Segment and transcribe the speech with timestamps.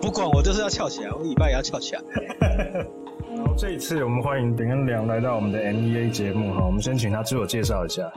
[0.00, 2.02] 不管我就是要翘起来，我尾巴也要翘起来。
[3.36, 8.10] 然后这一次我们欢迎林恩良来到我们的 MEA 节目哈，我们先请他自我介绍一下。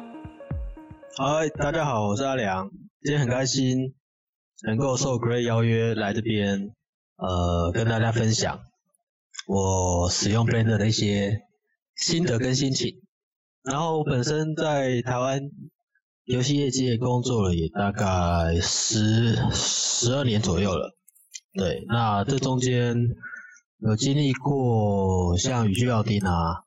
[1.17, 2.71] 嗨，大家好，我是阿良，
[3.03, 3.93] 今天很开心
[4.63, 6.71] 能够受 Great 邀约来这边，
[7.17, 8.61] 呃，跟大家分享
[9.47, 11.41] 我使用 Blender 的一些
[12.01, 13.01] 心得跟心情。
[13.63, 15.39] 然后我本身在台湾
[16.25, 20.97] 游戏业界工作了也大概十十二年左右了。
[21.53, 22.95] 对，那这中间
[23.79, 26.63] 有经历过像宇峻奥丁啊，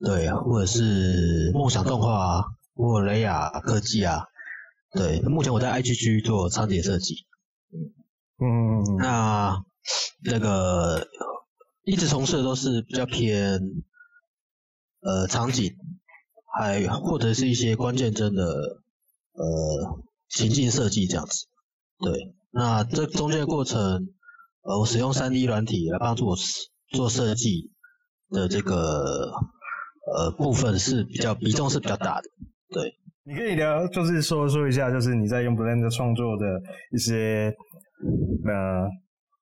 [0.00, 4.26] 对，或者是梦想动画啊，或雷亚科技啊，
[4.92, 7.26] 对，目前我在 IGG 做场景设计，
[8.38, 9.64] 嗯嗯，那
[10.24, 11.08] 那个
[11.84, 13.60] 一直从事的都是比较偏
[15.02, 15.74] 呃场景，
[16.56, 18.44] 还或者是一些关键帧的
[19.32, 21.46] 呃情境设计这样子，
[21.98, 22.34] 对。
[22.50, 24.08] 那这中间的过程，
[24.62, 26.36] 呃，我使用 3D 软体来帮助我
[26.90, 27.70] 做设计
[28.28, 29.32] 的这个
[30.14, 32.28] 呃部分是比较比重是比较大的，
[32.70, 32.94] 对。
[33.24, 36.44] 你可以聊，就是说说一下，就是你在用 Blender 创作的
[36.90, 37.54] 一些
[38.44, 38.88] 呃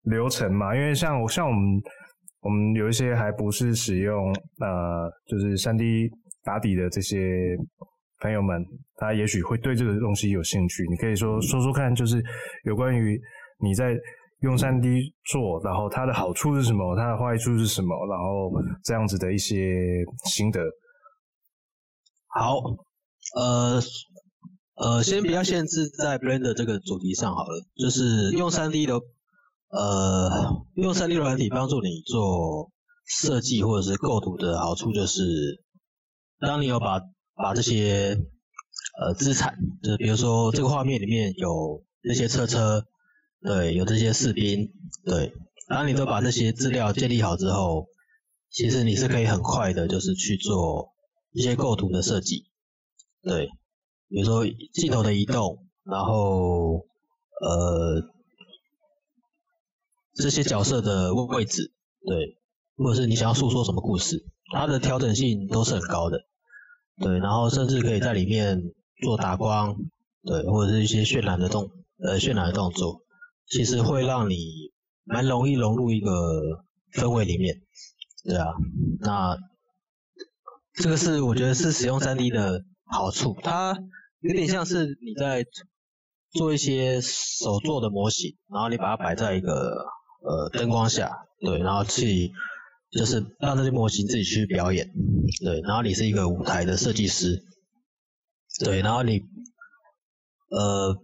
[0.03, 0.77] 流程嘛？
[0.77, 1.81] 因为像我像我们
[2.41, 6.11] 我们有一些还不是使用呃就是 3D
[6.43, 7.57] 打底的这些。
[8.23, 8.63] 朋友们，
[8.97, 10.87] 他也许会对这个东西有兴趣。
[10.91, 12.23] 你可以说说说看，就是
[12.65, 13.19] 有关于
[13.61, 13.97] 你在
[14.43, 18.53] 用 3D 做，然后它的好处是什么，它的坏处是什么，然后
[18.85, 20.61] 这样子的一些心得。
[22.27, 22.59] 好，
[23.37, 23.81] 呃
[24.75, 29.01] 呃，先不要限制在 Blender 这个主题上好了，就是用 3D 的
[29.71, 32.71] 呃用 3D 软体帮助你做
[33.07, 35.63] 设计或者是构图的好处就是，
[36.39, 37.01] 当你有把
[37.35, 38.19] 把这些
[39.01, 42.85] 呃资产，就是比如说这个画面里面有这些车车，
[43.43, 44.73] 对，有这些士兵，
[45.05, 45.33] 对，
[45.69, 47.87] 当你都把这些资料建立好之后，
[48.51, 50.93] 其实你是可以很快的，就是去做
[51.33, 52.45] 一些构图的设计，
[53.23, 53.49] 对，
[54.09, 56.87] 比如说镜头的移动，然后
[57.41, 58.03] 呃
[60.21, 61.73] 这些角色的位置，
[62.07, 62.37] 对，
[62.77, 66.21] 或者是你想要诉说什么故事，它的调整性都是很高的。
[66.99, 68.63] 对，然后甚至可以在里面
[69.03, 69.77] 做打光，
[70.23, 73.01] 对，或者是一些渲染的动，呃，渲染的动作，
[73.49, 74.37] 其实会让你
[75.05, 76.11] 蛮容易融入一个
[76.93, 77.63] 氛围里面，
[78.25, 78.49] 对啊，
[79.01, 79.39] 那
[80.75, 83.79] 这个是我觉得是使用 3D 的好处，它
[84.21, 85.47] 有点像是你在
[86.33, 89.87] 做一些手做的模型，然后你把它摆在一个
[90.23, 92.33] 呃灯光下，对，然后去。
[92.91, 94.91] 就是让这些模型自己去表演，
[95.45, 97.41] 对，然后你是一个舞台的设计师，
[98.65, 99.21] 对，然后你，
[100.51, 101.01] 呃，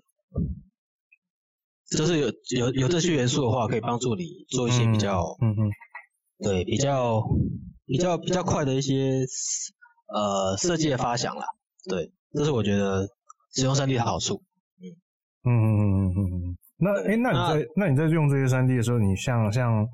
[1.89, 5.71] 就是有有有这些元素的话，可以帮助你做一些比较，嗯嗯，
[6.43, 7.23] 对，比较
[7.87, 9.25] 比较比较快的一些
[10.13, 11.45] 呃设计的发想了，
[11.89, 13.09] 对，这是我觉得
[13.55, 14.43] 使用 3D 的好处，
[15.45, 19.87] 嗯嗯嗯嗯嗯嗯，那诶那你在那，那你在用这些三 D 的时候，你像像。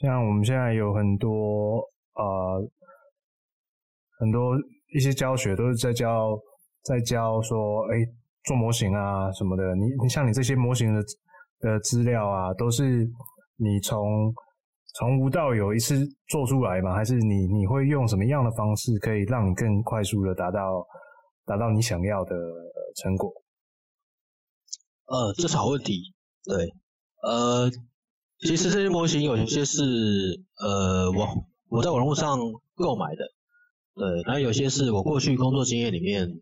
[0.00, 1.76] 像我们现在有很多
[2.14, 2.68] 呃
[4.18, 4.56] 很多
[4.96, 6.36] 一些教学都是在教
[6.82, 7.98] 在教说，哎，
[8.42, 9.76] 做模型啊什么的。
[9.76, 11.00] 你你像你这些模型的
[11.60, 13.06] 的资料啊，都是
[13.58, 14.34] 你从
[14.98, 16.94] 从无到有一次做出来吗？
[16.94, 20.84] 还是你你会用什么样的方式可以让你更快速的达到
[21.46, 22.34] 达到你想要的
[22.96, 23.32] 成果？
[25.06, 26.12] 呃，这是好问题。
[26.44, 26.72] 对，
[27.22, 27.70] 呃。
[28.44, 29.84] 其实这些模型有些是
[30.58, 32.36] 呃我我在网络上
[32.74, 33.30] 购买的，
[33.94, 36.40] 对，然后有些是我过去工作经验里面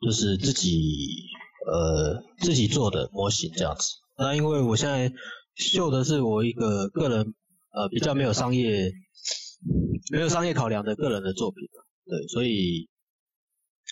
[0.00, 1.26] 就是自己
[1.66, 3.96] 呃自己做的模型这样子。
[4.16, 5.12] 那因为我现在
[5.56, 7.34] 秀的是我一个个人
[7.72, 8.92] 呃比较没有商业
[10.12, 11.68] 没有商业考量的个人的作品，
[12.06, 12.88] 对，所以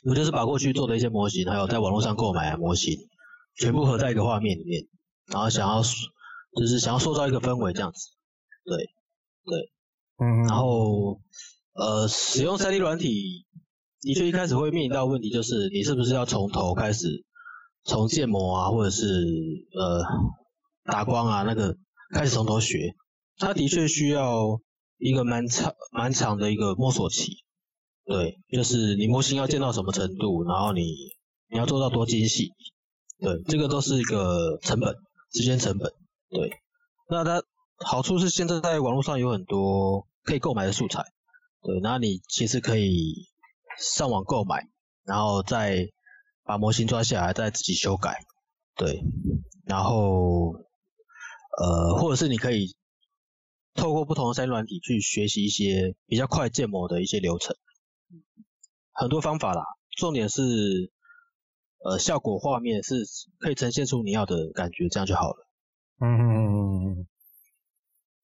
[0.04, 2.96] 我就是把过去做的一些模型，还有在网络上购买的模型，
[3.58, 4.86] 全部合在一个画面里面，
[5.26, 5.82] 然后想要。
[6.58, 8.10] 就是想要塑造一个氛围这样子，
[8.64, 8.76] 对，
[9.44, 9.70] 对，
[10.18, 11.20] 嗯，然后
[11.74, 13.46] 呃，使用 3D 软体
[14.00, 17.24] 的确一开始会面临到问题，就是你是不是要从头开始，
[17.84, 19.04] 从建模啊，或者是
[19.78, 20.02] 呃
[20.84, 21.76] 打光啊那个
[22.12, 22.94] 开始从头学，
[23.36, 24.58] 它的确需要
[24.96, 27.44] 一个蛮长蛮长的一个摸索期，
[28.04, 30.82] 对，就是你模型要建到什么程度，然后你
[31.50, 32.52] 你要做到多精细，
[33.20, 34.94] 对，这个都是一个成本，
[35.32, 35.92] 时间成本。
[36.30, 36.52] 对，
[37.08, 37.42] 那它
[37.78, 41.02] 好处是现在在网络上有很多可以购买的素材，
[41.62, 43.26] 对，那你其实可以
[43.78, 44.68] 上网购买，
[45.04, 45.88] 然后再
[46.44, 48.20] 把模型抓下来，再自己修改，
[48.76, 49.02] 对，
[49.66, 50.54] 然后
[51.58, 52.76] 呃，或者是你可以
[53.74, 57.56] 透过不同的三软体去学习一些比较快建模的一些流程，
[58.92, 59.62] 很多方法啦，
[59.96, 60.92] 重点是
[61.84, 62.94] 呃效果画面是
[63.38, 65.46] 可以呈现出你要的感觉，这样就好了。
[66.00, 67.06] 嗯嗯嗯嗯嗯。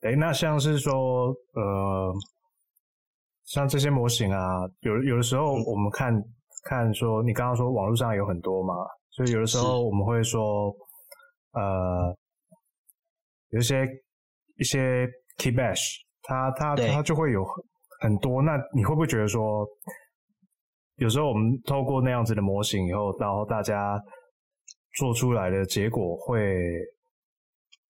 [0.02, 2.14] 诶，那像是说呃。
[3.46, 4.40] 像这些模型啊，
[4.80, 6.10] 有有的时候我们看
[6.62, 8.74] 看说，你刚刚说网络上有很多嘛，
[9.10, 10.74] 所以有的时候我们会说，
[11.52, 12.16] 呃，
[13.50, 13.86] 有一些
[14.56, 15.06] 一些
[15.36, 17.44] key bash，它它它就会有
[18.00, 18.40] 很多。
[18.40, 19.68] 那你会不会觉得说，
[20.96, 24.00] 有时候我们透过那样子的模型以后，然后大家
[24.98, 26.56] 做出来的结果会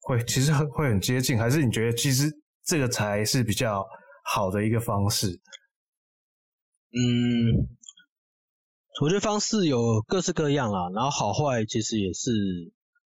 [0.01, 2.31] 会其实会很接近，还是你觉得其实
[2.65, 3.85] 这个才是比较？
[4.27, 5.39] 好的一个方式，
[6.93, 7.69] 嗯，
[9.03, 12.31] 我觉得方式有各式各样啦，然后好坏其实也是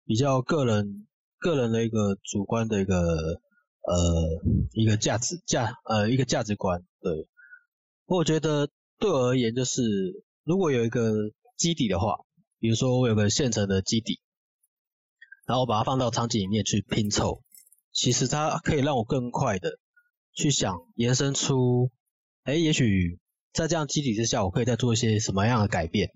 [0.05, 1.07] 比较个人
[1.39, 3.95] 个人的一个主观的一个呃
[4.73, 7.29] 一个价值价呃一个价值观，对，
[8.07, 9.83] 我觉得对我而言就是
[10.45, 11.13] 如果有一个
[11.57, 12.17] 基底的话，
[12.59, 14.21] 比如说我有个现成的基底，
[15.47, 17.43] 然后我把它放到场景里面去拼凑，
[17.93, 19.79] 其实它可以让我更快的。
[20.39, 21.91] 去想延伸出，
[22.43, 23.19] 哎，也许
[23.55, 26.11] 在这样基底之下，我可以再做一些什么样的改变？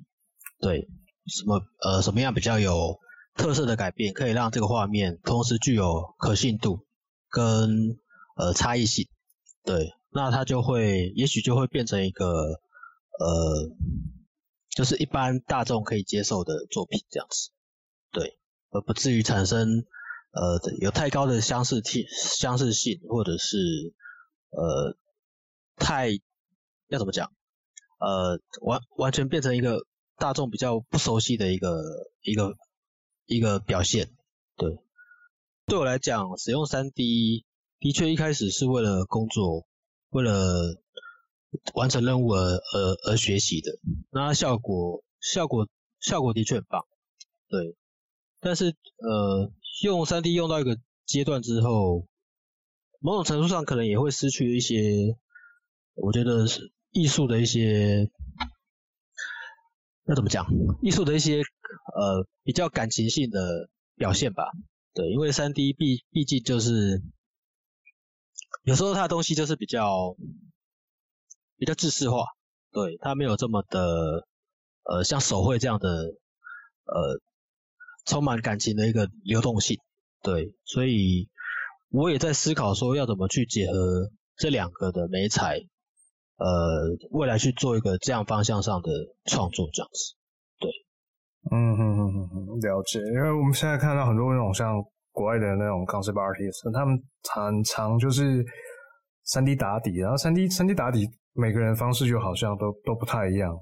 [0.61, 0.89] 对，
[1.27, 2.99] 什么呃什么样比较有
[3.35, 6.85] 特色的改变，可以让这个画面同时具有可信度
[7.31, 7.99] 跟
[8.37, 9.09] 呃差异性？
[9.65, 12.61] 对，那它就会也许就会变成一个
[13.21, 13.71] 呃，
[14.71, 17.51] 就是一般大众可以接受的作品这样子，
[18.11, 18.39] 对，
[18.71, 19.85] 而不至于产生
[20.33, 23.95] 呃有太高的相似性相似性或者是。
[24.53, 24.97] 呃，
[25.77, 26.11] 太
[26.89, 27.33] 要怎么讲？
[28.01, 31.81] 呃，完完全变成一个大众比较不熟悉的一个
[32.23, 32.57] 一个
[33.27, 34.11] 一个表现。
[34.57, 34.77] 对，
[35.67, 37.45] 对我来讲，使用 3D
[37.79, 39.69] 的确一开始是为了工作，
[40.09, 40.75] 为了
[41.75, 43.73] 完成任务而而而学习的。
[44.11, 45.69] 那效果效果
[46.01, 46.85] 效果的确很棒。
[47.49, 47.77] 对，
[48.41, 49.53] 但是呃，
[49.83, 52.07] 用 3D 用到一个阶段之后。
[53.03, 55.17] 某种程度上可能也会失去一些，
[55.95, 58.11] 我觉得是艺术的一些，
[60.05, 60.47] 要怎么讲？
[60.83, 64.45] 艺术的一些呃比较感情性的表现吧。
[64.93, 67.01] 对，因为 3D 毕毕竟就是
[68.65, 70.15] 有时候它的东西就是比较
[71.61, 72.25] 比较制式化，
[72.73, 74.27] 对，它没有这么的
[74.83, 77.21] 呃像手绘这样的呃
[78.05, 79.79] 充满感情的一个流动性，
[80.25, 81.29] 对，所以。
[81.93, 85.59] 我也在思考说要怎么去结合这两个的媒材，
[86.37, 86.47] 呃，
[87.11, 88.93] 未来去做一个这样方向上的
[89.25, 90.15] 创作这样子。
[90.61, 90.71] 对，
[91.51, 93.01] 嗯哼哼哼哼，了解。
[93.01, 94.81] 因为我们现在看到很多那种像
[95.11, 98.47] 国外的那种 concept artist，他们常常就是
[99.25, 103.55] 三 D 打底，然后三 D 三 D 打底，每个人方式就好像都都不太一样。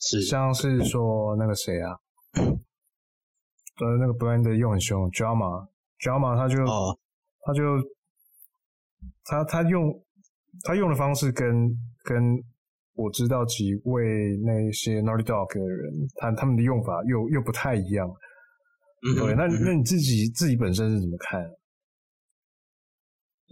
[0.00, 1.90] 是，像是说那个谁啊，
[2.34, 6.62] 呃，那个 Blender 用很凶，Jama，Jama 他就。
[6.64, 6.98] 哦
[7.40, 7.62] 他就
[9.24, 10.04] 他他用
[10.64, 11.46] 他用的方式跟
[12.02, 12.36] 跟
[12.94, 18.06] 我知道几位那些 Naughty Dog 的人，他他们的用法又又不太一样。
[18.06, 21.40] 嗯，对，那那你自己自己本身是怎么看？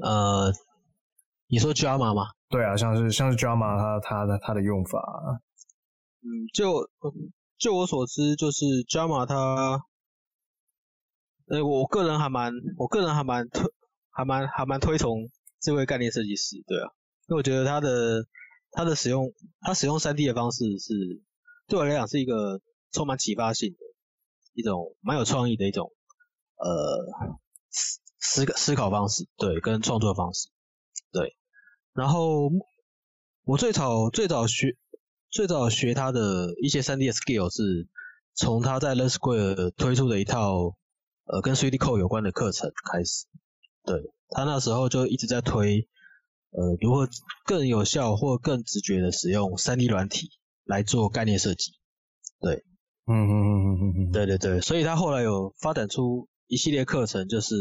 [0.02, 0.52] 呃，
[1.48, 2.22] 你说 drama 吗？
[2.48, 5.00] 对啊，像是像是 drama，它它的它的用法。
[6.22, 6.88] 嗯，就
[7.58, 9.80] 就我所知，就是 drama 它，
[11.48, 13.64] 呃，我个人还蛮我个人还蛮推。
[14.18, 15.28] 还蛮还蛮推崇
[15.60, 16.88] 这位概念设计师，对啊，
[17.28, 18.24] 因为我觉得他的
[18.70, 20.94] 他的使用他使用三 D 的方式是
[21.66, 22.62] 对我来讲是一个
[22.92, 23.78] 充满启发性的
[24.54, 25.92] 一种蛮有创意的一种
[26.56, 27.36] 呃
[27.68, 30.48] 思思思考方式，对，跟创作方式，
[31.18, 31.36] 对。
[31.94, 32.50] 然后
[33.44, 34.76] 我最早最早学
[35.30, 37.88] 最早学他的一些 3D 的 skill 是
[38.34, 40.74] 从他在 Learn Square 推出的一套
[41.24, 43.26] 呃跟 3D Code 有关的课程开始。
[43.84, 45.88] 对，他那时候就一直在推，
[46.50, 47.08] 呃，如何
[47.44, 50.28] 更有效或更直觉的使用 3D 软体
[50.64, 51.72] 来做概念设计。
[52.40, 52.64] 对，
[53.06, 57.54] 嗯嗯嗯嗯嗯嗯，对对对，所以他后来有发展出一系列课程，就是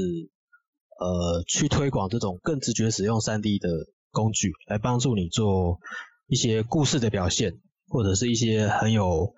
[1.00, 3.70] 呃，去推广这种更直觉使用三 D 的
[4.12, 5.80] 工具，来帮助你做
[6.28, 9.34] 一些故事的表现，或者是一些很有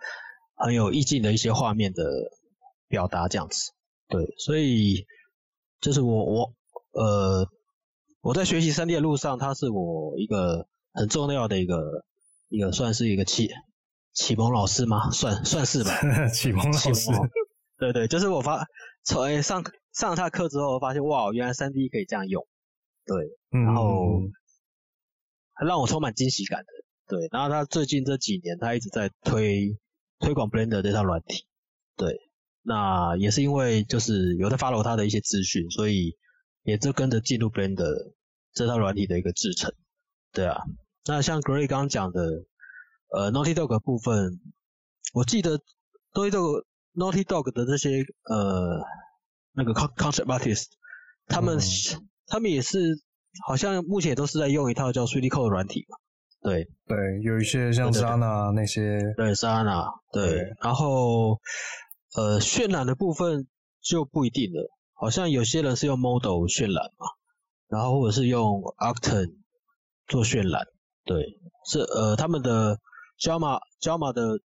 [0.55, 2.03] 很有意境的一些画面的
[2.87, 3.71] 表达这样子。
[4.07, 5.05] 对，所以
[5.81, 6.53] 就是我我。
[6.93, 7.47] 呃，
[8.21, 12.03] 我在学习三 D 的路上，它是我一个很重要的一个
[12.49, 13.51] 一个算是一个启
[14.13, 15.11] 启蒙老师吗？
[15.11, 15.91] 算算是吧，
[16.33, 17.11] 启蒙老师。
[17.77, 18.65] 对对，就是我发
[19.03, 22.46] 从、欸、上上了他课之后，我发现哇，原来三 D 可以这样用。
[23.05, 23.15] 对，
[23.50, 24.19] 然后
[25.53, 26.67] 还让我充满惊喜感的。
[27.07, 29.77] 对，然后他最近这几年，他一直在推
[30.19, 31.46] 推广 Blender 这套软体。
[31.96, 32.19] 对，
[32.63, 36.17] 那也是因为就是有在 follow 他的一些资讯，所以
[36.63, 38.13] 也就跟着进入 Blender
[38.53, 39.74] 这套软体的一个制成。
[40.34, 40.63] 对啊，
[41.05, 42.43] 那像 Gray 刚刚讲的，
[43.13, 44.41] 呃，Naughty Dog 部分，
[45.13, 45.60] 我记得
[46.13, 46.65] Naughty Dog
[46.97, 48.83] Naughty Dog 的这些呃
[49.53, 50.65] 那个 concept artist，
[51.27, 52.79] 他们、嗯、他们也是
[53.45, 55.97] 好像目前也都是在用一套叫 3D Code 的软体嘛。
[56.41, 56.67] 对。
[56.87, 61.39] 对，有一些像 Zana 那些，对 Zana，对，对，然后
[62.15, 63.47] 呃渲染的部分
[63.79, 67.05] 就不一定了，好像有些人是用 Model 渲染嘛，
[67.67, 69.35] 然后或者是用 Octane
[70.07, 70.65] 做渲染，
[71.05, 72.79] 对，是呃他们的
[73.21, 74.39] Jama Jama 的。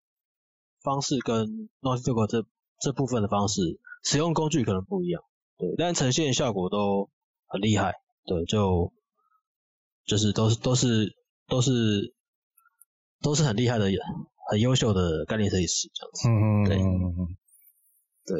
[0.84, 2.46] 方式跟 Naughty Dog 这
[2.80, 3.62] 这部分的方式，
[4.04, 5.22] 使用工具可能不一样，
[5.58, 7.10] 对，但呈现效果都
[7.48, 7.94] 很厉害，
[8.26, 8.92] 对，就
[10.06, 11.16] 就是都是都是
[11.48, 12.14] 都是
[13.22, 13.86] 都是很厉害的、
[14.50, 16.32] 很优秀的概念设计师这样子，嗯
[17.06, 17.28] 嗯
[18.26, 18.38] 对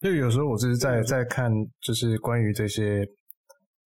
[0.00, 3.06] 对，就有时候我就是在在看，就是关于这些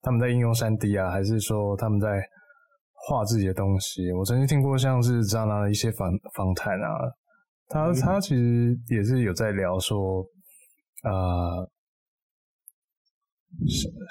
[0.00, 2.22] 他们在应用三 D 啊，还是说他们在
[2.94, 7.12] 画自己的东西，我曾经听过像是这样的一些访访谈啊。
[7.72, 10.22] 他他其实也是有在聊说，
[11.04, 11.70] 呃，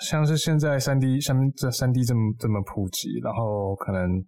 [0.02, 4.24] 像是现在三 D 像这三 D 这么这么普及，然后可能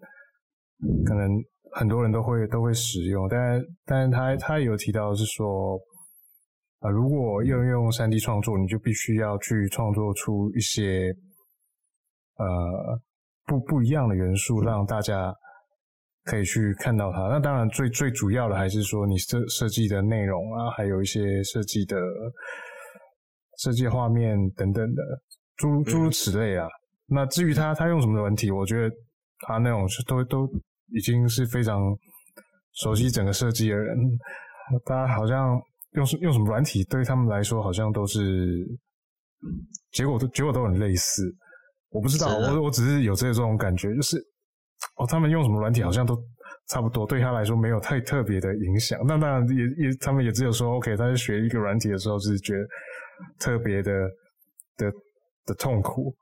[1.03, 1.27] 可能
[1.71, 5.75] 很多人都会都会使用，但但是他他有提到是说，
[6.79, 11.11] 啊、呃，如果要用三 D 创作，你就必须要去创作出一些
[12.37, 12.45] 呃
[13.47, 15.33] 不不一样的元素，让大家。
[16.25, 17.27] 可以去看到它。
[17.27, 21.97] 那当然最最主要的还是说你设设计的内容啊，还有一些设计的
[23.59, 25.01] 设计画面等等的，
[25.57, 26.67] 诸如诸如此类啊。
[27.07, 28.95] 那至于他他用什么软体，我觉得
[29.47, 30.47] 他那种是都都
[30.93, 31.79] 已经是非常
[32.73, 33.97] 熟悉整个设计的人，
[34.85, 35.59] 大家好像
[35.91, 38.65] 用用什么软体对他们来说好像都是
[39.91, 41.23] 结果都结果都很类似。
[41.89, 44.17] 我不知道，我我只是有这这种感觉，就是。
[44.95, 46.17] 哦，他们用什么软体好像都
[46.67, 48.99] 差不多，对他来说没有太特别的影响。
[49.05, 52.67] 那当然也也，他们也只有说，OK，他在学一个软体的时候是觉得
[53.39, 53.91] 特别的
[54.77, 54.91] 的
[55.45, 56.15] 的痛苦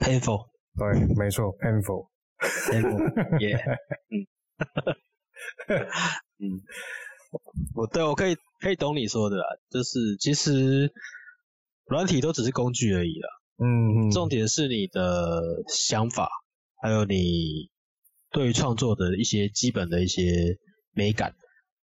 [0.00, 0.46] ，painful。
[0.76, 3.58] 对，没错，painful，painful，yeah，
[4.10, 4.26] 嗯，
[6.38, 6.60] 嗯，
[7.74, 10.92] 我对我可以可以懂你说的啦，就是其实
[11.86, 16.28] 软体都只是工具而已啦，嗯，重点是你的想法。
[16.78, 17.70] 还有你
[18.30, 20.58] 对于创作的一些基本的一些
[20.92, 21.34] 美感，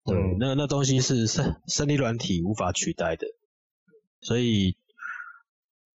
[0.05, 3.27] 对，嗯、那那东西是三三 D 软体无法取代的，
[4.21, 4.77] 所以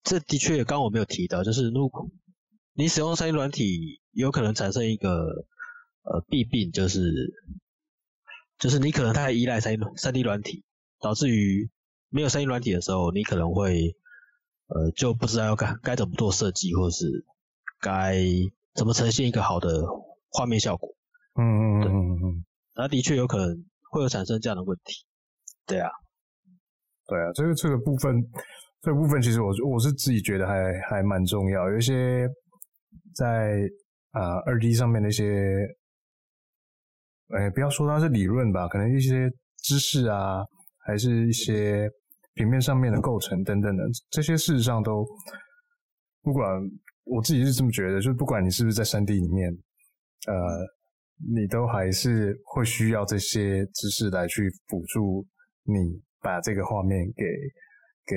[0.03, 2.09] 这的确刚刚我没有提到，就是如果
[2.73, 5.45] 你使用三 D 软体，有可能产生一个
[6.03, 7.33] 呃弊病，就是
[8.57, 10.63] 就是你可能太依赖三 D 三 D 软体，
[11.01, 11.69] 导致于
[12.09, 13.95] 没有三 D 软体的时候，你可能会
[14.67, 17.25] 呃就不知道要该该怎么做设计，或是
[17.81, 18.23] 该。
[18.75, 19.83] 怎么呈现一个好的
[20.29, 20.89] 画面效果？
[21.39, 23.47] 嗯嗯嗯嗯嗯，那的确有可能
[23.91, 25.05] 会有产生这样的问题。
[25.65, 25.89] 对啊，
[27.07, 28.15] 对啊，这个这个部分，
[28.81, 31.69] 这个部分其实我我是自己觉得还还蛮重要。
[31.69, 32.27] 有一些
[33.15, 33.59] 在
[34.11, 35.57] 啊二 D 上面的一些，
[37.29, 40.43] 哎，不要说它是理论吧，可能一些知识啊，
[40.85, 41.89] 还是一些
[42.33, 45.05] 平面上面的构成等等的，这些事实上都
[46.21, 46.61] 不管。
[47.05, 49.49] 我自己是这么觉得，就是不管你是不是在 3D 里面，
[50.27, 50.33] 呃，
[51.33, 55.25] 你都还是会需要这些知识来去辅助
[55.63, 57.23] 你把这个画面给
[58.05, 58.15] 给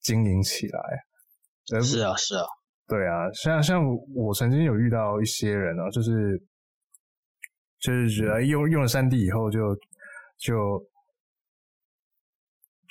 [0.00, 0.80] 经营起来。
[1.82, 2.44] 是啊，是啊，
[2.86, 3.82] 对啊，像像
[4.14, 6.42] 我曾经有遇到一些人啊，就是
[7.80, 9.74] 就是觉得用用了 3D 以后就
[10.38, 10.91] 就。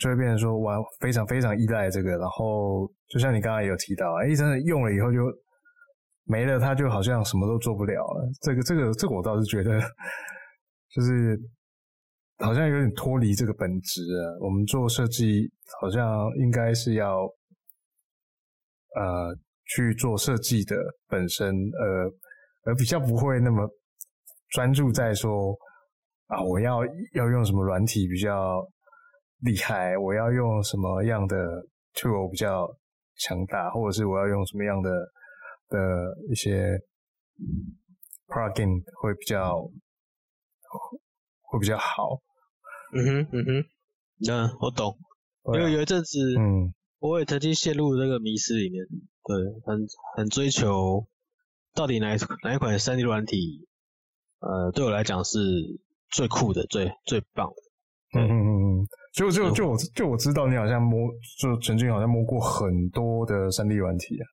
[0.01, 5.19] 就会变成说，哇，非常非常依赖这个，然后就像你刚刚也有提到，哎，真的用了以后就
[6.23, 8.27] 没了，它就好像什么都做不了了。
[8.41, 9.79] 这个这个这个我倒是觉得，
[10.89, 11.39] 就是
[12.39, 14.41] 好像有点脱离这个本质啊。
[14.41, 15.47] 我们做设计
[15.79, 17.21] 好像应该是要
[18.95, 20.75] 呃去做设计的
[21.09, 22.11] 本身，呃，
[22.63, 23.69] 而比较不会那么
[24.49, 25.55] 专注在说
[26.25, 26.79] 啊，我要
[27.13, 28.67] 要用什么软体比较。
[29.41, 29.97] 厉害！
[29.97, 31.35] 我要用什么样的
[31.95, 32.67] tool 比较
[33.17, 34.89] 强大，或者是我要用什么样的
[35.67, 35.79] 的
[36.29, 36.79] 一些
[38.27, 39.57] plugin 会比较
[41.41, 42.21] 会比较好。
[42.93, 43.65] 嗯哼，嗯哼，
[44.29, 44.95] 嗯，我懂。
[45.55, 48.85] 因为有一阵子，嗯，我也曾经陷入这个迷失里面，
[49.23, 51.07] 对，很很追求
[51.73, 53.67] 到底哪一哪一款三 D 软体，
[54.39, 55.39] 呃，对我来讲是
[56.11, 58.19] 最酷的、最最棒的。
[58.19, 58.87] 嗯嗯嗯嗯。
[59.13, 64.23] 就就就我就我知道你好像摸，就曾经好像摸过很多的三 D 软体啊。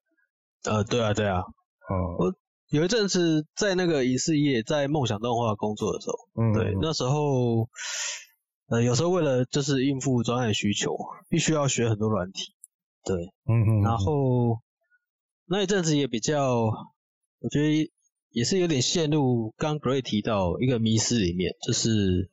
[0.72, 1.42] 呃，对啊，对啊。
[1.90, 1.96] 嗯。
[2.18, 2.34] 我
[2.70, 7.68] 有一阵子在那个影视业，在梦想动画工作的时候，嗯，对，那时候。
[8.70, 10.94] 呃，有时候为了就是应付专案需求，
[11.30, 12.52] 必须要学很多软体，
[13.02, 13.16] 对，
[13.46, 14.60] 嗯嗯，然后
[15.46, 16.66] 那一阵子也比较，
[17.38, 17.90] 我觉得
[18.28, 22.28] 也是有点陷入刚 Gray 提到一个迷失里面，就是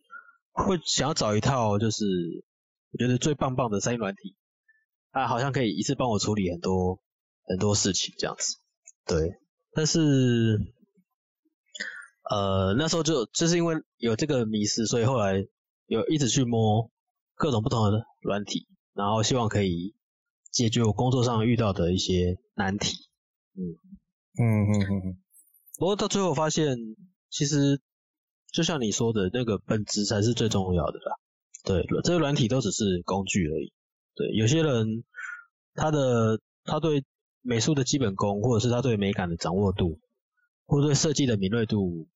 [0.56, 2.06] 会想要找一套就是
[2.92, 4.36] 我觉得最棒棒的三 D 软体，
[5.12, 7.00] 它好像可以一次帮我处理很多
[7.44, 8.58] 很多事情这样子，
[9.06, 9.38] 对，
[9.74, 10.60] 但是
[12.30, 15.46] 呃那时候就就是因为有这个迷失，所以后来。
[15.88, 16.90] 有一直去摸
[17.36, 19.94] 各种不同的软体，然后希望可以
[20.50, 23.08] 解决我工作上遇到的一些难题。
[23.54, 23.62] 嗯
[24.40, 25.24] 嗯嗯嗯嗯。
[25.78, 26.76] 不过到最后发现，
[27.30, 27.80] 其实
[28.56, 31.18] 就像你说的那个本质才是最重要的啦。
[31.66, 33.74] 对，这个软体都只是工具而已。
[34.16, 35.04] 对，有些人
[35.74, 37.04] 他的他对
[37.42, 40.00] 美术的基本功，或者是他对美感的掌握度，
[40.66, 42.08] 或者对设计的敏锐度。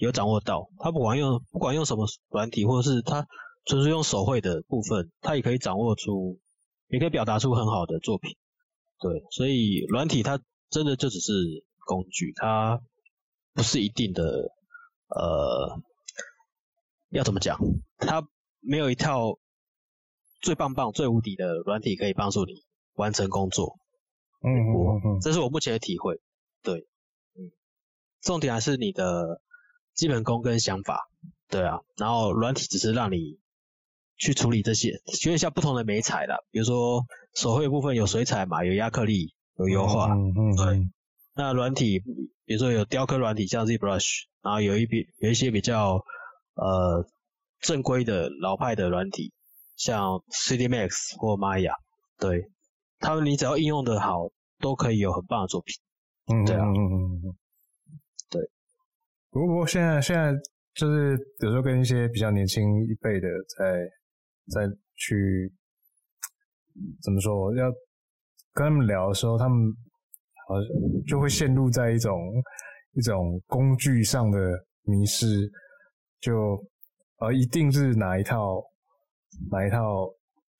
[0.00, 3.26] 有掌握到，他不管用不管用什么软体，或者是他
[3.64, 6.38] 纯粹用手绘的部分，他也可以掌握出，
[6.86, 8.36] 也可以表达出很好的作品。
[9.00, 10.40] 对，所以软体它
[10.70, 11.32] 真的就只是
[11.84, 12.80] 工具，它
[13.54, 14.22] 不是一定的，
[15.08, 15.82] 呃，
[17.10, 17.58] 要怎么讲？
[17.98, 18.26] 它
[18.60, 19.38] 没有一套
[20.40, 23.78] 最棒棒、最无敌的软体可以帮助你完成工作。
[24.42, 26.20] 嗯嗯嗯，这是我目前的体会。
[26.62, 26.86] 对，
[27.34, 27.50] 嗯，
[28.22, 29.40] 重点还是你的。
[29.94, 31.10] 基本功跟想法，
[31.48, 33.40] 对啊，然后软体只是让你
[34.16, 40.88] 去处理这些，学一下不同的媒材啦，比如说手绘部分有水彩嘛，有亚克力，有油画，嗯嗯，对。
[41.34, 41.98] 那软体，
[42.44, 46.04] 比如说有雕刻软体，像 ZBrush，然后有一笔有一些比较
[46.58, 47.06] 呃
[47.60, 49.32] 正规的老派的软体，
[49.76, 51.72] 像 CD Max 或 Maya，
[52.18, 52.50] 对，
[52.98, 55.74] 他们你只要应用的好，都可以有很棒的作品，
[56.26, 57.36] 嗯，对啊，嗯嗯嗯。
[58.30, 58.42] 对
[59.30, 60.32] 不过现在现在
[60.74, 63.88] 就是有时候跟一些比较年轻一辈的在
[64.50, 64.66] 在
[64.96, 65.52] 去
[67.02, 67.70] 怎么说，要
[68.52, 69.72] 跟他们聊的时候，他们
[70.46, 72.16] 好像就会陷入在一种
[72.94, 74.38] 一种工具上的
[74.82, 75.50] 迷失，
[76.20, 76.62] 就
[77.18, 78.62] 呃一定是哪一套
[79.50, 80.08] 哪一套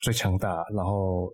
[0.00, 1.32] 最强大，然后。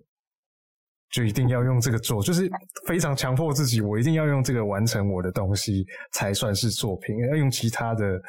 [1.11, 2.51] 就一定要用这个做，就是
[2.89, 7.17] 非常强迫自己，我一定要用这个完成我的东西才算是作品。
[7.29, 8.21] 要用其他的，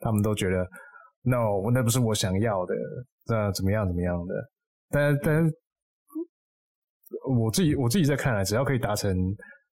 [0.00, 0.56] 他们都觉得
[1.22, 2.74] no，那不是我想要的，
[3.28, 4.34] 那怎么样怎么样的？
[4.90, 5.52] 但但
[7.28, 9.16] 我自己我自己在看来，只要可以达成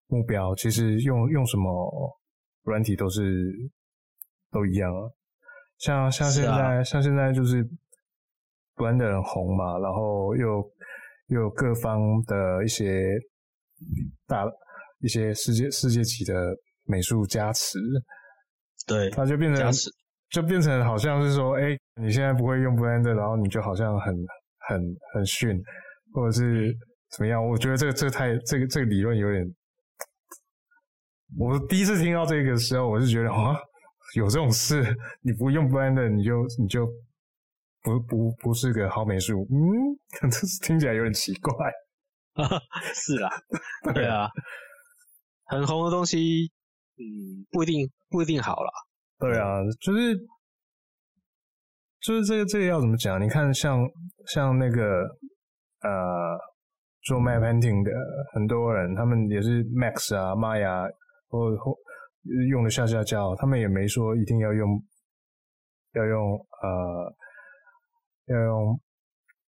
[0.07, 2.17] 目标，其实用用什么
[2.63, 3.53] 软体都是
[4.53, 5.11] 都一样啊。
[5.81, 7.69] 像像现在、啊、像现在就是
[8.77, 10.73] Blender 很红嘛，然后又。
[11.33, 13.07] 又有各方的一些
[14.27, 14.45] 大
[14.99, 16.35] 一些世界世界级的
[16.87, 17.79] 美术加持，
[18.85, 19.73] 对，它就变成
[20.31, 24.13] 就变成好像是说，哎、欸，你现在不会用 Blender，然后你就好像很
[24.69, 24.83] 很
[25.15, 25.57] 很逊，
[26.13, 26.77] 或者是
[27.13, 27.41] 怎么样？
[27.49, 29.47] 我觉得这个这个太这个这个理论有点，
[31.39, 33.55] 我第一次听到这个的时候，我就觉得啊，
[34.17, 34.83] 有这种事？
[35.23, 36.89] 你不用 Blender，你就你就。
[37.83, 39.97] 不不不是个好美术，嗯，
[40.31, 41.51] 这是听起来有点奇怪。
[42.93, 43.31] 是啦，
[43.95, 44.29] 对啊，
[45.47, 46.53] 很红的东西，
[46.99, 48.71] 嗯，不一定不一定好啦。
[49.19, 50.15] 对啊，就是
[52.03, 53.19] 就是这个这个要怎么讲？
[53.19, 53.79] 你看像，
[54.27, 54.85] 像像那个
[55.81, 56.39] 呃
[57.05, 57.91] 做 map painting 的
[58.35, 60.87] 很多人，他们也是 Max 啊、Maya
[61.29, 61.75] 或或
[62.51, 64.83] 用的下下叫，他们也没说一定要用
[65.95, 67.15] 要用呃。
[68.27, 68.81] 要用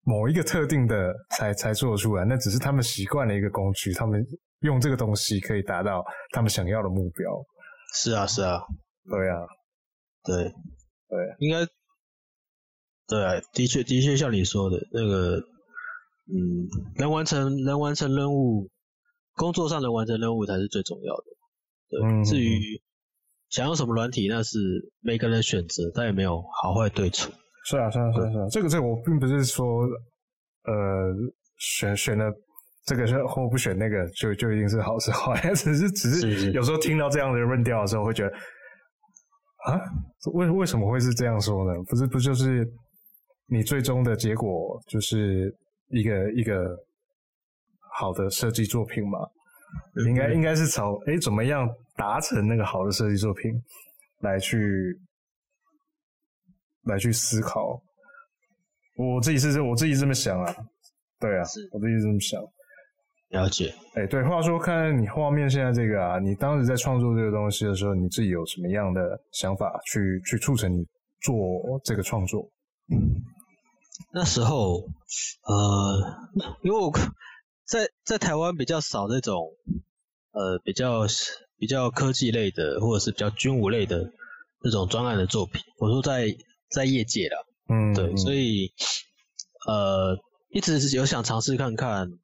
[0.05, 4.25] 某一个特定的才才做出来，那只是他们习惯了一个工具，他们
[4.61, 7.29] 用这个东西可以达到他们想要的目标。
[7.93, 8.61] 是啊，是啊，
[9.11, 9.37] 对啊，
[10.23, 11.67] 对，对，应该，
[13.09, 15.39] 对啊，的确，的确像你说的那个，
[16.29, 18.71] 嗯，能完成能完成任务，
[19.35, 21.25] 工作上能完成任务才是最重要的。
[21.91, 22.81] 对，嗯，至于
[23.49, 24.59] 想要什么软体，那是
[25.01, 27.33] 每个人选择，但也没有好坏对错。
[27.65, 29.67] 是啊，是啊，是啊，是啊，这个这个我并不是说，
[30.65, 31.15] 呃，
[31.59, 32.33] 选选了
[32.85, 38.31] 这个是或不选那个就就一定是好是坏， 只是只是有时候听到这样的论调的时候，会觉得
[39.67, 39.81] 啊？
[40.35, 41.83] 为为什么会是这样说呢？
[41.89, 42.67] 不是不就是
[43.47, 45.55] 你最终的结果就是
[45.91, 46.77] 一个一个
[47.95, 49.19] 好的设计作品吗？
[50.07, 53.53] 应该应该是朝诶怎么样达成那个好的设计作品
[54.21, 54.99] 来去
[56.85, 57.81] 来去思考。
[58.97, 60.55] 我自己是我自己这么想啊，
[61.21, 62.43] 对啊，我自己这么想。
[63.29, 70.83] 了解，哎，对，话说，看你画面现在这个啊，你当时在创作这个东西的时候，你自己有什么样的想法去去促成你
[71.21, 71.37] 做
[71.85, 72.51] 这个创作？
[72.91, 72.97] 嗯，
[74.15, 76.91] 那时候，呃，因为我
[77.69, 79.55] 在在台湾比较少那种，
[80.33, 81.07] 呃，比较
[81.59, 84.11] 比较科技类的或者是比较军武类的
[84.63, 85.63] 那种专案的作品。
[85.79, 86.37] 我说在
[86.71, 87.37] 在业界啦，
[87.69, 88.73] 嗯，对，所以，
[89.67, 92.19] 呃，一直是有想尝试看看。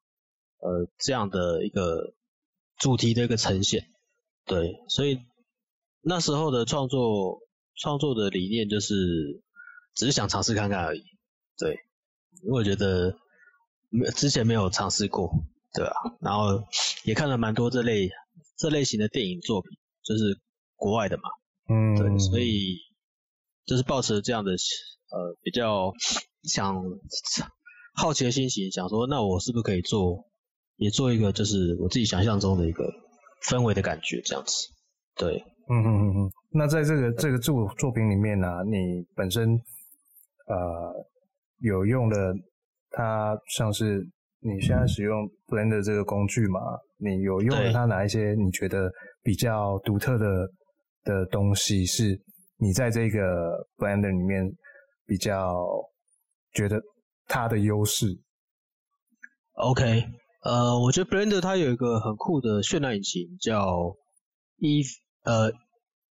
[0.67, 2.15] 呃，这样的一个
[2.79, 3.85] 主题的一个呈现，
[4.47, 5.19] 对，所以
[6.01, 7.41] 那时候的创作
[7.77, 9.43] 创作的理念就是，
[9.95, 11.05] 只是想尝试看看而已，
[11.59, 11.81] 对，
[12.43, 13.15] 因为我觉得
[13.99, 15.31] 没之前没有尝试过，
[15.73, 15.93] 对吧？
[16.21, 16.63] 然后
[17.05, 18.11] 也看了蛮多这类
[18.57, 19.71] 这类型的电影作品，
[20.03, 20.39] 就是
[20.77, 21.23] 国外的嘛，
[21.69, 22.77] 嗯，对，所以
[23.65, 25.93] 就是抱持这样的呃比较
[26.43, 26.83] 想
[27.95, 30.27] 好奇的心情，想说那我是不是可以做。
[30.77, 32.85] 也做一个，就是我自己想象中的一个
[33.45, 34.53] 氛围的感觉，这样子。
[35.15, 35.37] 对，
[35.71, 36.31] 嗯嗯嗯嗯。
[36.51, 39.51] 那在这个这个作作品里面呢、啊，你本身
[40.49, 41.07] 呃
[41.61, 42.35] 有用的，
[42.97, 44.07] 它像是
[44.41, 46.61] 你现在使用 Blender 这个工具嘛？
[46.99, 48.91] 你有用了它哪一些你觉得
[49.23, 50.49] 比较独特的
[51.03, 52.19] 的东西，是
[52.57, 54.51] 你在这个 Blender 里面
[55.07, 55.55] 比较
[56.53, 56.81] 觉得
[57.27, 58.07] 它的优势
[59.55, 60.05] ？OK。
[60.45, 63.97] 呃，我觉得 Blender 它有一个很酷的渲染引擎，叫
[64.59, 64.83] E
[65.23, 65.51] 呃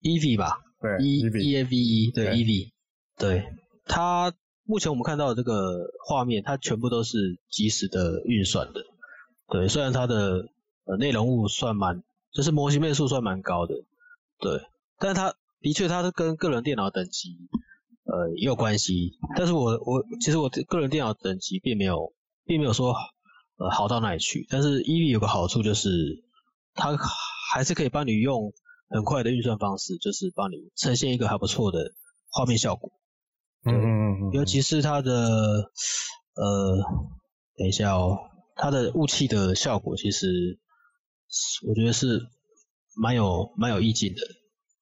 [0.01, 2.71] Eevee 吧，对，E E A V E，对，对 Eevee，
[3.15, 3.45] 对，
[3.85, 4.33] 它
[4.65, 8.83] 目前我们看到的这个画面，它全部都是即时的运算的，
[9.49, 10.49] 对，虽然它的
[10.85, 13.75] 呃内容物算蛮，就是模型面数算蛮高的，
[14.39, 14.61] 对，
[14.99, 17.37] 但是它的确它是跟个人电脑等级
[18.05, 22.13] 呃也有关系，但是我我其实我个人电脑等级并没有
[22.45, 22.93] 并没有说。
[23.55, 24.47] 呃，好到哪里去？
[24.49, 26.23] 但是 EV 有个好处就是，
[26.73, 26.97] 它
[27.51, 28.51] 还是可以帮你用
[28.89, 31.91] 很快的运算方式，就是帮你呈现一个还不错的
[32.31, 32.91] 画面效果。
[33.63, 34.31] 对，嗯嗯嗯。
[34.33, 35.11] 尤其是它的
[36.35, 36.77] 呃，
[37.57, 38.17] 等一下哦，
[38.55, 40.59] 它的雾气的效果其实
[41.67, 42.21] 我觉得是
[42.95, 44.21] 蛮有蛮有意境的。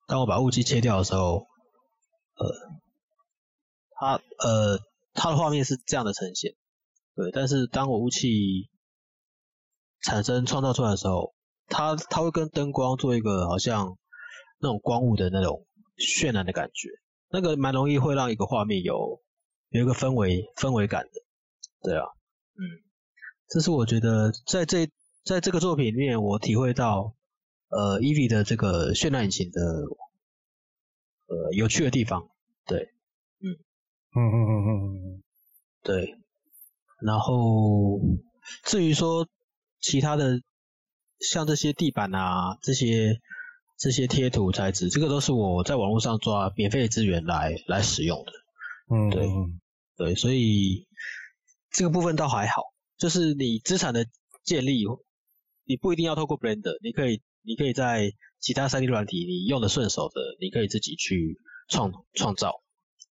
[0.07, 1.47] 当我把雾气切掉的时候，
[2.35, 2.47] 呃，
[3.91, 4.79] 它呃
[5.13, 6.53] 它的画面是这样的呈现。
[7.15, 8.69] 对，但是当我雾气
[10.01, 11.33] 产生创造出来的时候，
[11.67, 13.97] 它它会跟灯光做一个好像
[14.59, 15.65] 那种光雾的那种
[15.97, 16.89] 渲染的感觉，
[17.31, 19.21] 那个蛮容易会让一个画面有
[19.69, 21.11] 有一个氛围氛围感的。
[21.81, 22.05] 对啊，
[22.55, 22.61] 嗯，
[23.47, 24.89] 这是我觉得在这
[25.23, 27.15] 在这个作品里面我体会到
[27.69, 29.61] 呃 Eevee 的这个渲染引擎的
[31.27, 32.29] 呃有趣的地方。
[32.65, 32.93] 对，
[33.39, 33.57] 嗯
[34.15, 35.23] 嗯嗯嗯嗯嗯，
[35.81, 36.17] 对。
[37.01, 37.99] 然后
[38.63, 39.27] 至于说
[39.79, 40.39] 其他的，
[41.19, 43.19] 像这些地板啊，这些
[43.81, 48.31] 这些贴图材质，这个都是我在网络上抓免费资源来来使用的。
[48.95, 49.27] 嗯，对
[49.97, 50.85] 对，所以
[51.71, 52.61] 这个部分倒还好，
[52.99, 54.05] 就是你资产的
[54.43, 54.83] 建立，
[55.65, 62.61] 你不一定要透过 Blender，你可以你可以在其他 3D 软体你用的顺手的，你可以自己去创创造，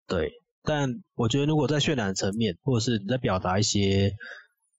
[0.06, 0.34] 对。
[0.63, 4.12] 但我觉得，如果在渲染层面，或者是你在表达一些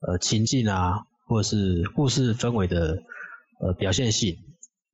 [0.00, 3.02] 呃情境啊，或者是故事氛围的
[3.62, 4.36] 呃表现性，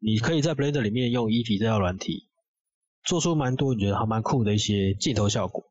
[0.05, 2.29] 你可以在 Blender 里面用 Eevee 这套软体
[3.03, 5.65] 做出蛮多你觉得还蛮酷的一些镜头效果，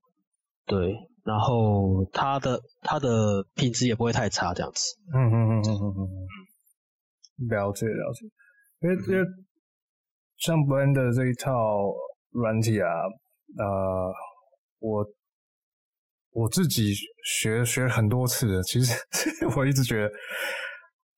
[0.66, 4.82] 对，然后它的它的品质也不会太差，这样子。
[5.14, 7.48] 嗯嗯嗯嗯嗯嗯。
[7.48, 8.26] 了解了解，
[8.82, 9.26] 因为因为
[10.38, 11.94] 像 Blender 这一套
[12.32, 12.88] 软体啊，
[13.58, 14.14] 呃。
[14.86, 15.08] 我
[16.32, 16.94] 我自己
[17.24, 18.94] 学学很多次的，其实
[19.56, 20.12] 我一直觉得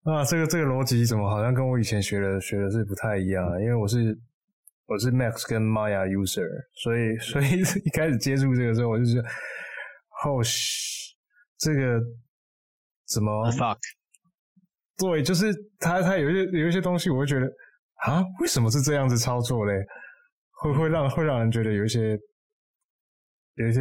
[0.06, 3.60] 啊，这个这个逻辑怎么好像跟我以前学的学的是不太一样啊？
[3.60, 4.18] 因为我是
[4.86, 9.28] 我是 Max 跟 Maya user，所以所以一开始接触这个时候，我就觉得
[10.24, 10.42] 哦，
[11.58, 12.00] 这个
[13.08, 13.78] 怎么 fuck？
[14.98, 17.46] 对，就是他他有一些有一些东西，我会觉得
[18.06, 19.74] 啊，为什么是这样子操作嘞？
[20.62, 22.18] 会会让会让人觉得有一些。
[23.58, 23.80] 有一些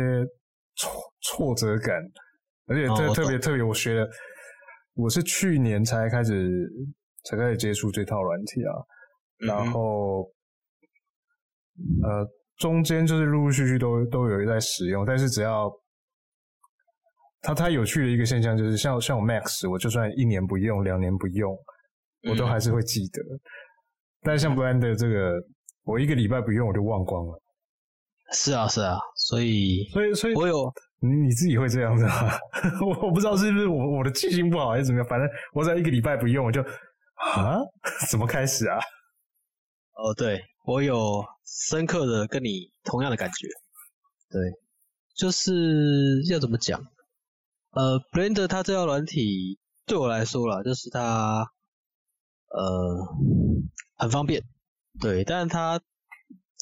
[0.76, 2.00] 挫挫折感，
[2.68, 4.08] 而且特、哦、特别特别，我学的，
[4.94, 6.48] 我是去年才开始
[7.24, 8.72] 才开始接触这套软体啊，
[9.42, 10.22] 嗯、然后
[12.02, 12.26] 呃，
[12.58, 15.68] 中间就是陆陆续续都都有在使用，但是只要
[17.40, 21.52] 它它有趣的一个现象就是像像我 Max，我就算一年不用，两年不用，
[22.30, 23.20] 我都还是会记得。
[23.22, 23.40] 嗯、
[24.22, 25.34] 但像 Blender 这个，
[25.82, 27.40] 我一个礼拜不用我就忘光了。
[28.32, 32.30] 是啊是啊，所以所以所以，我有你你自己会这样子吗？
[32.80, 36.62] 我我不知道是不是我我的记性不好还是怎么样，反正我只要一个礼拜不用我就
[37.14, 37.58] 啊，
[38.10, 38.78] 怎么开始啊？
[39.96, 43.46] 哦，对，我有深刻的跟你同样的感觉，
[44.30, 44.40] 对，
[45.14, 46.80] 就是要怎么讲？
[47.70, 51.44] 呃，Blender 它这套软体对我来说啦，就是它
[52.48, 53.06] 呃
[53.96, 54.42] 很方便，
[55.00, 55.80] 对，但是它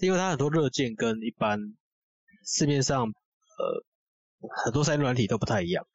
[0.03, 1.59] 因为它很多热键跟一般
[2.45, 3.85] 市面上呃
[4.65, 5.87] 很多三 D 软体都不太一样，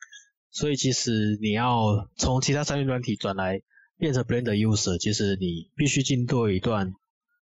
[0.49, 3.62] 所以其实你要从其他三 D 软体转来
[3.97, 6.93] 变成 Blender user，其实你必须经过一段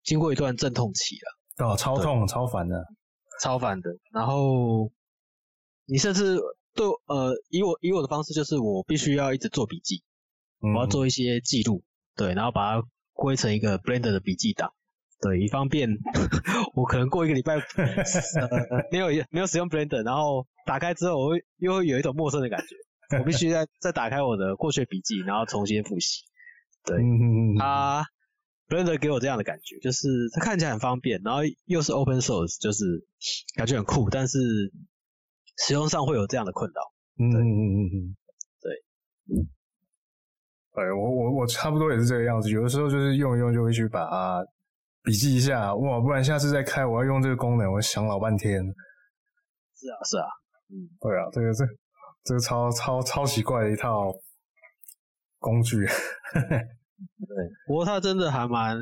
[0.03, 1.67] 经过一段阵痛期了。
[1.67, 2.87] 哦，超痛，超烦的，
[3.41, 3.91] 超烦的。
[4.13, 4.91] 然后
[5.87, 6.41] 你甚至。
[6.75, 10.03] 对，呃，以我以我的方式，就是我必须要一直做笔记，
[10.63, 11.85] 嗯、我要做一些记录，
[12.17, 14.73] 对，然后把它归成一个 Blender 的笔记档，
[15.23, 15.89] 对，以方便
[16.75, 17.63] 我可能过一个礼拜、呃、
[18.91, 22.77] 没有没有使用 Blender，然后打开之后，我会又会有一种陌生的感觉，
[23.19, 26.25] 我必须再再打开我的过去的笔记，然后重新复习，
[26.85, 28.05] 对，嗯、他
[28.69, 33.07] Blender 给我这样的感觉，就是它看起来很方便，然后又是 Open Source，就是
[33.57, 34.39] 感觉很酷，但是。
[35.67, 36.81] 使用上会有这样的困扰，
[37.19, 38.17] 嗯嗯嗯嗯嗯，
[38.63, 38.73] 对，
[40.75, 44.43] 对我我我差不多也是这个样子，有的时候就是用一用就会去把它
[45.03, 48.63] 笔记一下，哇，不然下次再开我要用这个功能，我想老半天。
[49.75, 50.27] 是啊是啊，
[50.71, 51.65] 嗯，对啊，这个这
[52.25, 54.13] 这个超超超奇怪的一套
[55.39, 55.79] 工具，
[56.39, 57.37] 对，
[57.67, 58.79] 不过它真的还蛮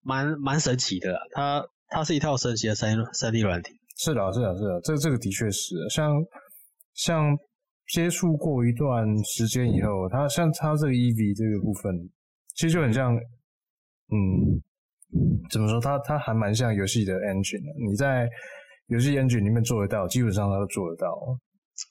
[0.00, 3.78] 蛮蛮神奇的，它它是一套神奇的三三 D 软体。
[3.98, 6.14] 是的，是的，是的，这这个的确是像
[6.94, 7.36] 像
[7.88, 12.08] 接触过一段时间以后，它像它这个 Eevee 这个部分，
[12.54, 14.62] 其实就很像，嗯，
[15.50, 15.80] 怎么说？
[15.80, 17.86] 它它还蛮像游戏的 engine 的。
[17.88, 18.28] 你在
[18.86, 21.14] 游戏 engine 里面做得到，基本上它都做得到。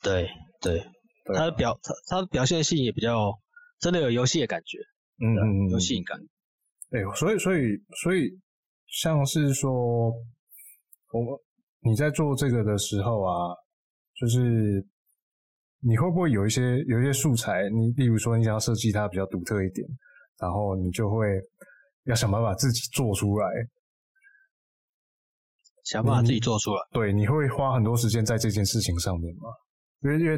[0.04, 0.28] 对
[0.62, 0.80] 对，
[1.26, 3.32] 对它的表它它的表现性也比较
[3.80, 4.78] 真的有游戏的感觉，
[5.20, 6.20] 嗯嗯嗯，游戏感。
[6.90, 7.62] 对，所以所以
[8.02, 8.30] 所以
[8.88, 9.72] 像是说
[11.12, 11.42] 我。
[11.82, 13.56] 你在做这个的时候啊，
[14.20, 14.86] 就是
[15.80, 17.70] 你会不会有一些有一些素材？
[17.70, 19.88] 你例如说你想要设计它比较独特一点，
[20.42, 21.26] 然后你就会
[22.10, 23.48] 要想办法自己做出来，
[25.86, 26.82] 想办法自己做出来。
[26.92, 29.50] 对，你会花很多时间在这件事情上面吗？
[30.02, 30.38] 因为因为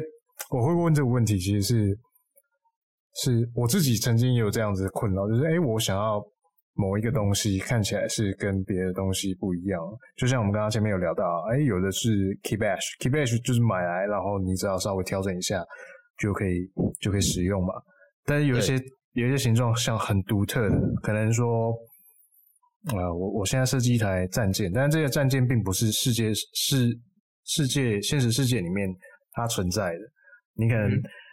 [0.50, 1.98] 我会问这个问题，其实是
[3.24, 6.22] 是我自己曾经也有这样子的困扰，就是诶，我想要。
[6.74, 9.78] 某一个东西看起来是跟别的东西不一样，
[10.16, 12.08] 就像我们刚刚前面有聊到，哎，有的是
[12.42, 15.62] Key Bash，Key Bash 就是买来，然后你只要稍微调整一下
[16.16, 17.74] 就可以就可以使用嘛。
[18.24, 18.80] 但是有一些
[19.12, 21.72] 有一些形状像很独特的，可能说，
[22.88, 26.98] 啊、呃，我我现在设计一台战舰，但是这个战舰并不是世界世
[27.44, 28.88] 世界现实世界里面
[29.32, 30.00] 它存在的，
[30.54, 30.90] 你可能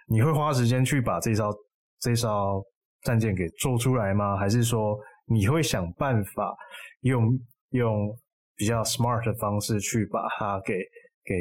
[0.08, 1.52] 你会花时间去把这艘
[2.00, 2.64] 这艘
[3.04, 4.38] 战舰给做出来吗？
[4.38, 4.98] 还是说？
[5.32, 6.58] 你会想办法
[7.02, 7.24] 用
[7.70, 8.10] 用
[8.56, 10.74] 比较 smart 的方式去把它给
[11.24, 11.36] 给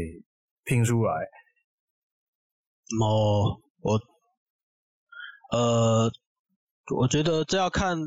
[0.65, 1.15] 拼出来。
[3.01, 3.99] 哦，我
[5.53, 6.13] 呃，
[6.97, 7.99] 我觉得这要看，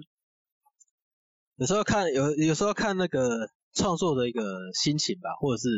[1.55, 4.41] 有时候看有有时候看那个创作的一个
[4.73, 5.69] 心情吧，或者是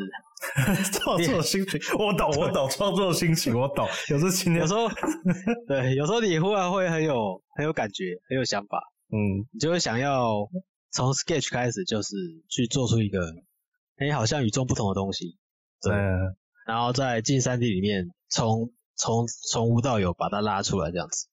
[0.99, 3.87] 创作的心情，我懂我懂创作的心情我懂。
[4.09, 4.87] 有时候今天有时候
[5.67, 8.81] 对，有时候你忽然会很有很有感觉，很有想法。
[9.11, 10.49] 嗯，你就会想要
[10.91, 12.15] 从 sketch 开始，就是
[12.49, 13.19] 去做出一个，
[13.97, 15.37] 哎、欸，好像与众不同的东西，
[15.81, 16.35] 对，嗯、
[16.65, 21.27] 然后在进 3D 里面从从从无到有把它拉出来这样子，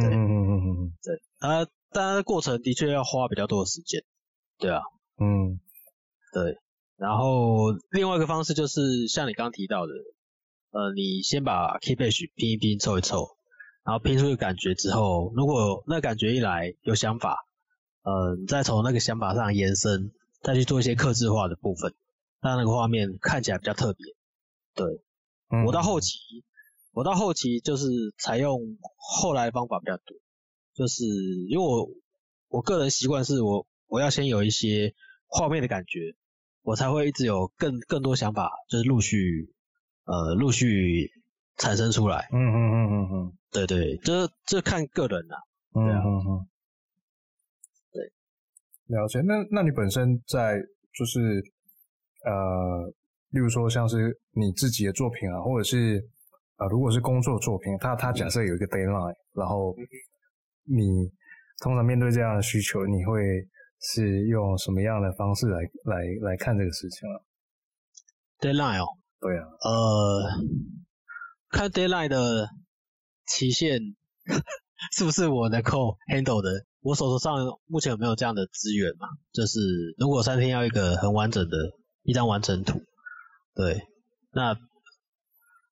[0.00, 4.02] 对，嗯嗯嗯嗯对，啊当然过程的确要花比较多的时间，
[4.58, 4.82] 对啊，
[5.18, 5.58] 嗯，
[6.32, 6.58] 对，
[6.96, 9.92] 然后另外一个方式就是像你刚刚提到的，
[10.70, 13.36] 呃，你先把 key page 拼一拼，凑一凑。
[13.84, 17.46] 然后拼出一个感觉之后，如果那感觉一来有想法，
[18.02, 20.10] 呃，你再从那个想法上延伸，
[20.42, 21.94] 再去做一些克制化的部分，
[22.40, 24.04] 让那个画面看起来比较特别。
[24.74, 25.00] 对，
[25.50, 26.18] 嗯、我到后期，
[26.96, 30.16] 我到后期就是采用后来的方法比较多，
[30.72, 31.04] 就是
[31.50, 31.90] 因为我
[32.48, 34.94] 我个人习惯是我我要先有一些
[35.26, 36.16] 画面的感觉，
[36.62, 39.52] 我才会一直有更更多想法，就是陆续
[40.06, 41.10] 呃陆续
[41.58, 42.30] 产生出来。
[42.32, 43.32] 嗯嗯嗯嗯嗯。
[43.52, 45.36] 对对，这这看个人啦。
[45.74, 46.48] 对啊，嗯嗯，
[47.92, 48.10] 对，
[48.86, 49.20] 了解。
[49.20, 50.56] 那那你本身在
[50.94, 51.44] 就是
[52.24, 52.90] 呃，
[53.28, 56.08] 例如说像是你自己的作品啊，或者是
[56.56, 59.74] 啊、呃，如果是工作作品，它它假设有一个 deadline，然后
[60.64, 61.10] 你
[61.60, 63.22] 通常面对这样的需求，你会
[63.80, 67.20] 是用什么样的方式来来来看这个事情啊
[68.40, 68.86] ？deadline 哦，
[69.20, 70.22] 对啊，呃，
[71.50, 72.48] 看 deadline 的
[73.26, 73.78] 期限
[74.96, 76.64] 是不是我能够 handle 的？
[76.80, 77.34] 我手头上
[77.66, 79.08] 目前有没有这样的资源嘛？
[79.32, 79.58] 就是
[79.98, 81.56] 如果三天要一个很完整的
[82.02, 82.80] 一张完成图，
[83.54, 83.82] 对，
[84.32, 84.56] 那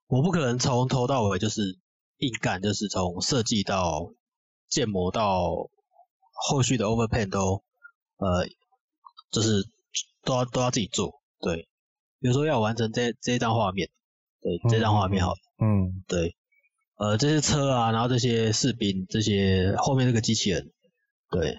[0.06, 1.78] 我不可能从头到尾就是
[2.18, 4.12] 硬干，就是从设计到
[4.68, 5.70] 建模到
[6.32, 7.62] 后续的 overpaint 都
[8.16, 8.46] 呃，
[9.30, 9.64] 就是
[10.22, 11.68] 都要都要自己做，对，
[12.20, 13.90] 比如说要完成这这一张画面，
[14.40, 16.36] 对，这张画面好，嗯，对，
[16.96, 20.70] 呃，这些车啊，然后这些士兵，这些后面那个机器人。
[21.30, 21.58] 对，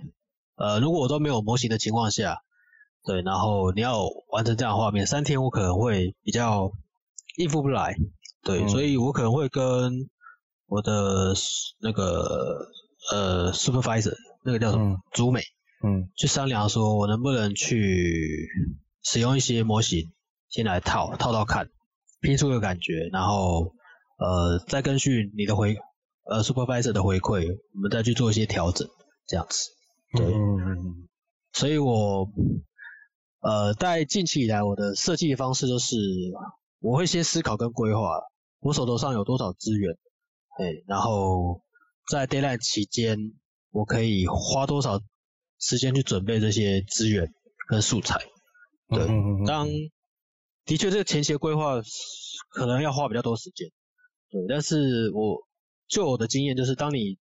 [0.56, 2.40] 呃，如果我都没有模型的情况下，
[3.04, 6.72] 对，然后你要完成这样的画面，三天我可能会比较
[7.38, 7.96] 应付不来，
[8.46, 10.10] 对，嗯、所以我可能会跟
[10.68, 11.34] 我的
[11.82, 12.66] 那个
[13.12, 14.14] 呃 supervisor
[14.46, 15.42] 那个叫什么主、嗯、美，
[15.84, 18.48] 嗯，去商量说我能不能去
[19.04, 20.14] 使用一些模型
[20.48, 21.70] 先来套套套看，
[22.22, 23.74] 拼出个感觉，然后
[24.18, 25.76] 呃再根据你的回
[26.24, 28.88] 呃 supervisor 的回馈，我们再去做一些调整。
[29.28, 29.72] 这样子，
[30.16, 31.08] 对，嗯、
[31.52, 32.30] 所以我，
[33.40, 35.96] 呃，在近期以来，我的设计的方式就是，
[36.80, 38.02] 我会先思考跟规划，
[38.66, 39.96] 我手头上有多少资源，
[40.58, 41.62] 哎，然后
[42.10, 43.16] 在 deadline 期间，
[43.70, 45.00] 我可以花多少
[45.60, 47.32] 时间去准备这些资源
[47.68, 48.18] 跟素材，
[48.90, 49.68] 对，嗯、当
[50.66, 51.80] 的确这个前期的规划
[52.50, 53.70] 可能要花比较多时间，
[54.32, 55.38] 对，但是我
[55.88, 57.20] 就我的经验就是，当你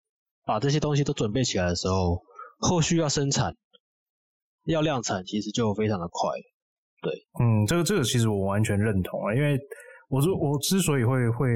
[0.44, 2.24] 把这些东西都准备起来的时候，
[2.58, 3.56] 后续要生产、
[4.66, 6.32] 要量产，其实就非常的快。
[7.04, 9.60] 对，嗯，这个这个其实我完全认同啊，因为
[10.08, 11.48] 我说我之所以会会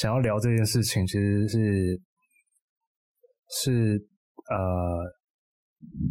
[0.00, 2.00] 想要聊这件事情，其实是
[3.50, 4.06] 是
[4.50, 5.12] 呃，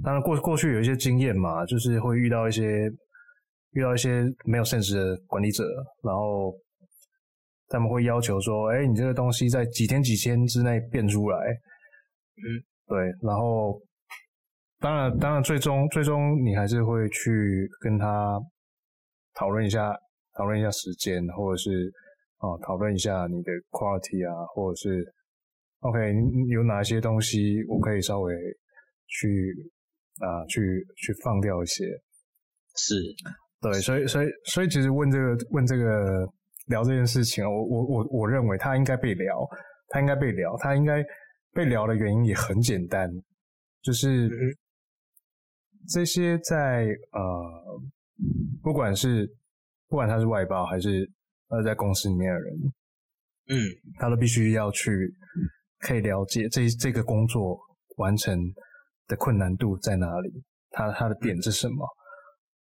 [0.04, 2.64] 当然过过去有一些经验嘛，就是会遇到一些
[3.72, 5.64] 遇到一些没有 sense 的管理者，
[6.04, 6.54] 然后
[7.70, 11.38] 他们会要求说，哎，你这个东西在几天几天之内变出来。
[12.36, 12.46] 嗯，
[12.88, 13.80] 对，然后
[14.80, 18.40] 当然，当然，最终，最终你还是会去跟他
[19.34, 19.96] 讨论一下，
[20.34, 21.91] 讨论一下时间，或者是
[22.38, 25.13] 啊，讨论一下你的 quality 啊，或者是
[25.80, 26.00] OK，
[26.50, 28.34] 有哪些东西我可以稍微
[29.08, 29.28] 去
[30.19, 31.86] 啊，去去放掉一些，
[32.76, 32.96] 是，
[33.62, 36.28] 对，所以，所以，所以，其实问这个，问这个，
[36.67, 39.48] 聊这件事情啊，我，我，我，我认为他应该被聊，
[39.89, 41.04] 他应该被聊，他应该。
[41.56, 43.08] 被聊的原因也很简单，
[43.84, 44.28] 就是
[45.88, 47.80] 这些在呃，
[48.63, 49.32] 不管是
[49.93, 51.08] 不管他是外包还是
[51.49, 52.53] 呃在公司里面的人，
[53.49, 53.56] 嗯，
[53.99, 54.89] 他都必须要去
[55.82, 57.60] 可以了解这这个工作
[57.97, 58.36] 完成
[59.06, 61.86] 的困难度在哪里，他他的点是什么，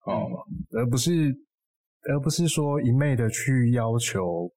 [0.04, 0.28] 哦、
[0.72, 1.34] 呃，而不是
[2.02, 4.52] 而不是说一昧的去要求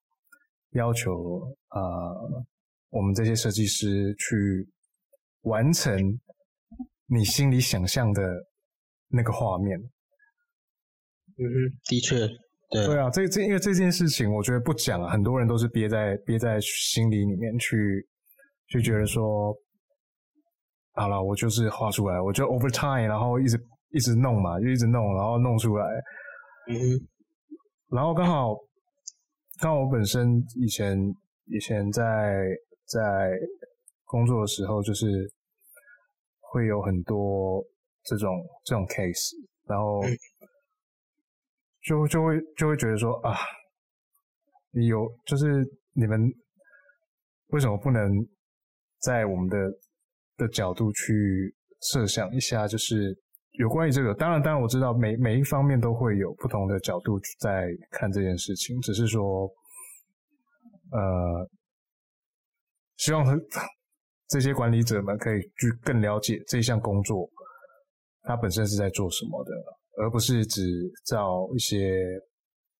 [0.71, 1.79] 要求啊。
[1.79, 2.45] 呃
[2.89, 4.69] 我们这些设计师去
[5.41, 5.97] 完成
[7.07, 8.21] 你心里想象的
[9.07, 9.77] 那个画面。
[9.77, 12.15] 嗯哼，的确，
[12.69, 12.85] 对。
[12.85, 18.07] 对啊，这这因为这件事情，我觉得不讲啊，很多人都是憋在憋在心里里面去，
[18.69, 19.55] 就觉得说，
[20.93, 23.57] 好了，我就是画出来，我就 overtime，然后一直
[23.91, 25.85] 一直弄嘛，就一直弄，然后弄出来。
[26.69, 26.99] 嗯，
[27.91, 28.55] 然后刚好
[29.59, 30.97] 刚好我本身以前
[31.45, 32.45] 以前在。
[32.87, 33.31] 在
[34.03, 35.27] 工作的时候，就是
[36.39, 37.65] 会有很多
[38.03, 38.29] 这种
[38.63, 39.33] 这种 case，
[39.67, 40.03] 然后
[41.85, 43.35] 就就会就会觉得说啊，
[44.71, 46.19] 你有就是你们
[47.47, 48.03] 为什么不能
[49.01, 49.57] 在我们的
[50.37, 53.15] 的角度去设想一下，就是
[53.51, 54.13] 有关于这个？
[54.15, 59.47] 当然，当然我知道每每一方面都会有不同的角度在看这件事情，只是说
[60.91, 61.49] 呃。
[62.97, 63.25] 希望
[64.29, 67.29] 这些管理者们可以去更了解这项工作，
[68.21, 69.51] 它本身是在做什么的，
[69.97, 70.61] 而不是只
[71.05, 72.03] 照一些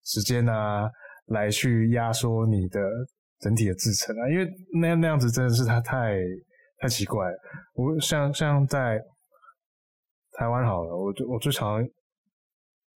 [0.04, 0.90] 时间啊
[1.28, 2.80] 来去压缩你的
[3.40, 4.48] 整体的制程啊，因为
[4.80, 6.18] 那样那样子真的是它太
[6.80, 7.38] 太奇怪了。
[7.74, 9.00] 我像像在
[10.34, 11.84] 台湾好了，我就我最常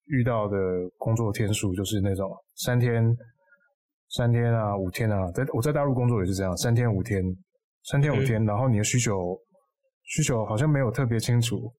[0.05, 0.57] 遇到的
[0.97, 3.15] 工作天数就是那种三天。
[4.11, 7.21] 三天啊，五天啊，在我在大陆工作也是这样，三天五天，
[7.83, 9.39] 三天五天，嗯、然后你的需求
[10.01, 11.71] 需求好像没有特别清楚，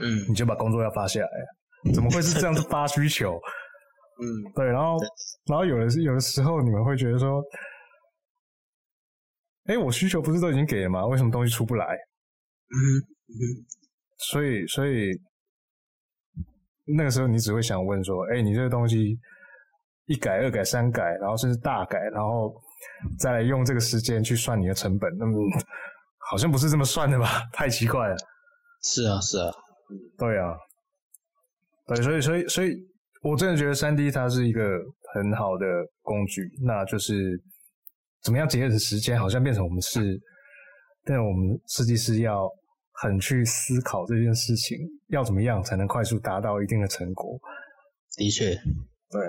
[0.00, 1.28] 嗯，你就把工作要发下来，
[1.94, 3.34] 怎么会是这样子 发需求？
[4.22, 4.98] 嗯，对，然后
[5.46, 7.42] 然后有的是有的时候你们会觉得说，
[9.64, 11.06] 哎，我需求不是都已经给了吗？
[11.06, 11.86] 为什么东西出不来？
[11.86, 12.78] 嗯
[13.28, 13.40] 嗯，
[14.18, 15.10] 所以所以
[16.96, 19.18] 那个时候你只会想问说，哎，你这个东西
[20.06, 22.54] 一改二改三改，然后甚至大改，然后
[23.18, 25.34] 再来用这个时间去算你的成本，那么
[26.30, 27.26] 好像不是这么算的吧？
[27.54, 28.16] 太奇怪了。
[28.82, 29.50] 是啊，是啊，
[30.18, 30.54] 对啊，
[31.94, 32.76] 对，所以所以所以，
[33.22, 34.62] 我真的觉得三 D 它是一个
[35.12, 35.66] 很好的
[36.02, 37.42] 工具，那就是
[38.22, 40.20] 怎么样节省时间，好像变成我们是。
[41.02, 42.46] 但我们设计师要
[42.92, 44.76] 很去思考这件事情，
[45.08, 47.40] 要怎么样才能快速达到一定的成果？
[48.16, 49.26] 的确，对，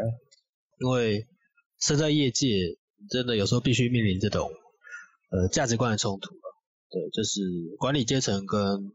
[0.80, 1.26] 因为
[1.80, 2.47] 身在业界，
[3.09, 4.51] 真的有时候必须面临这种
[5.32, 6.30] 呃价值观的冲突。
[6.89, 7.39] 对，就是
[7.80, 8.91] 管理阶层跟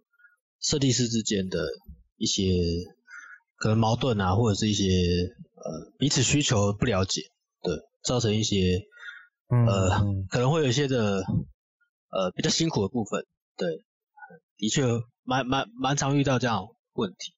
[0.60, 1.58] 设计师之间的
[2.16, 2.42] 一些
[3.56, 7.22] 可能矛盾啊，或者是一些呃彼此需求不了解，
[7.62, 8.82] 对，造成一些
[9.48, 11.24] 呃可能会有一些的。
[12.08, 13.26] 呃，比较辛苦的部分，
[13.58, 13.84] 对，
[14.56, 14.84] 的确
[15.24, 17.34] 蛮蛮蛮常遇到这样问题。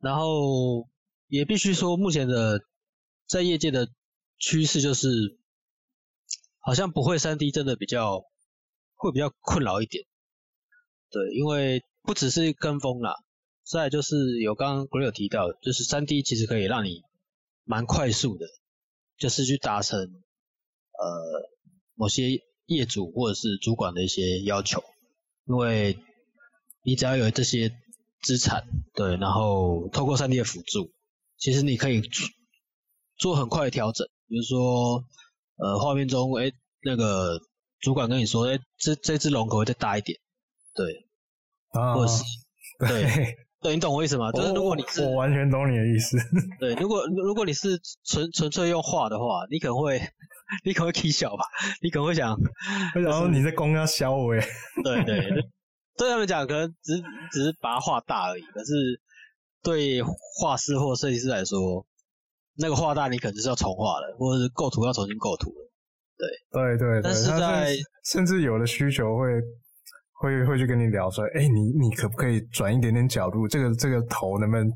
[0.00, 0.88] 然后
[1.28, 2.60] 也必须说，目前的
[3.26, 3.88] 在业界的
[4.36, 5.38] 趋势就是，
[6.58, 8.24] 好像不会三 D 真的比较
[8.96, 10.04] 会比较困扰一点。
[11.10, 13.14] 对，因为不只是跟风啦，
[13.64, 17.02] 再来就是有刚刚 Greg 有提到，就是 3D 其实可以让你
[17.64, 18.46] 蛮快速的，
[19.18, 21.50] 就是去达成呃
[21.94, 22.40] 某些。
[22.66, 24.82] 业主或者是主管的一些要求，
[25.46, 25.98] 因为
[26.82, 27.70] 你只要有这些
[28.22, 30.90] 资产，对，然后透过 3D 的辅助，
[31.36, 32.00] 其实你可以
[33.18, 34.08] 做很快的调整。
[34.28, 35.04] 比如说，
[35.56, 37.38] 呃，画面中，哎，那个
[37.80, 40.18] 主管跟你说，哎，这这只龙可以再大一点？
[40.74, 41.06] 对，
[41.68, 42.22] 啊，或者是
[42.80, 44.30] 对，对，你懂我意思吗？
[44.30, 46.16] 就是如果你是，我完全懂你的意思。
[46.60, 50.00] 对，如果如果你是纯纯粹用画的话，你可能会。
[50.62, 51.44] 你可能会气小吧？
[51.80, 52.38] 你可能会想，
[52.94, 54.46] 然后你在公要削我 耶？
[54.84, 55.18] 对对，
[55.96, 57.02] 对他们讲可能只
[57.32, 59.00] 只是把它画大而已，可是
[59.62, 61.84] 对画师或设计师来说，
[62.58, 65.70] 那个画大你可能就是要重画了，或者是构图要重新构图了。
[66.52, 69.24] 对对对，但是在甚至有的需求会
[70.24, 73.46] 会会去跟你聊说，哎，你你可不可以转一点点角度？
[73.46, 74.72] 这个这个头能不能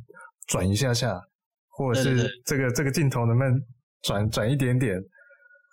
[0.47, 1.19] 转一下下？
[1.71, 3.63] 或者是这个这个镜头能不能
[4.03, 5.01] 转转一点点？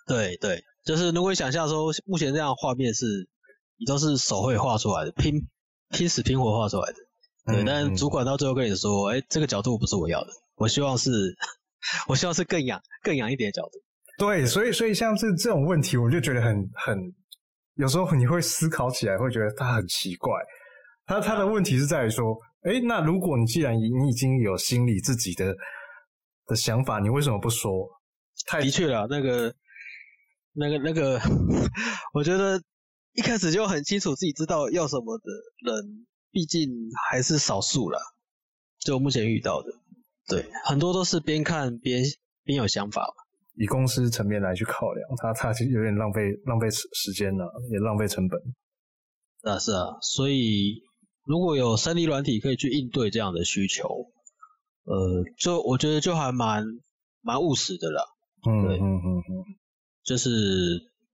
[0.06, 3.28] 对对，就是如果你想象说，目前这样画面是，
[3.76, 5.48] 你都是手绘画出来的，拼
[5.90, 6.96] 拼死拼活画出来的。
[7.46, 11.10] 对，嗯、但主管到最后跟你说，哎，这个角度不是我要的，我希望是，
[12.08, 13.80] 我希望是更仰更仰一点的角度。
[14.18, 16.96] 对，所以所以像是这种问题，我就觉得很很，
[17.76, 20.32] 有时候你会思考起来，会觉得他很奇怪。
[21.06, 25.54] 他他的问题是在于说，哎，那如果你既然你已经有心里自己的
[26.46, 27.88] 的想法，你为什么不说？
[28.46, 29.54] 太的确了，那个。
[30.58, 31.20] 那个那个，
[32.14, 32.58] 我觉得
[33.12, 35.24] 一开始就很清楚自己知道要什么的
[35.70, 36.70] 人，毕竟
[37.10, 38.00] 还是少数啦。
[38.78, 39.68] 就目前遇到的，
[40.26, 42.02] 对，很多都是边看边
[42.42, 43.25] 边有想法嘛。
[43.56, 48.40] 以公司层面来去考量，它它其实有点浪费浪费时时间了，也浪费成本。
[49.42, 50.82] 是啊是啊，所以
[51.24, 53.88] 如果有三 D 软体可以去应对这样的需求，
[54.84, 56.64] 呃，就我觉得就还蛮
[57.22, 58.02] 蛮务实的啦。
[58.46, 59.44] 嗯嗯嗯嗯。
[60.04, 60.30] 就是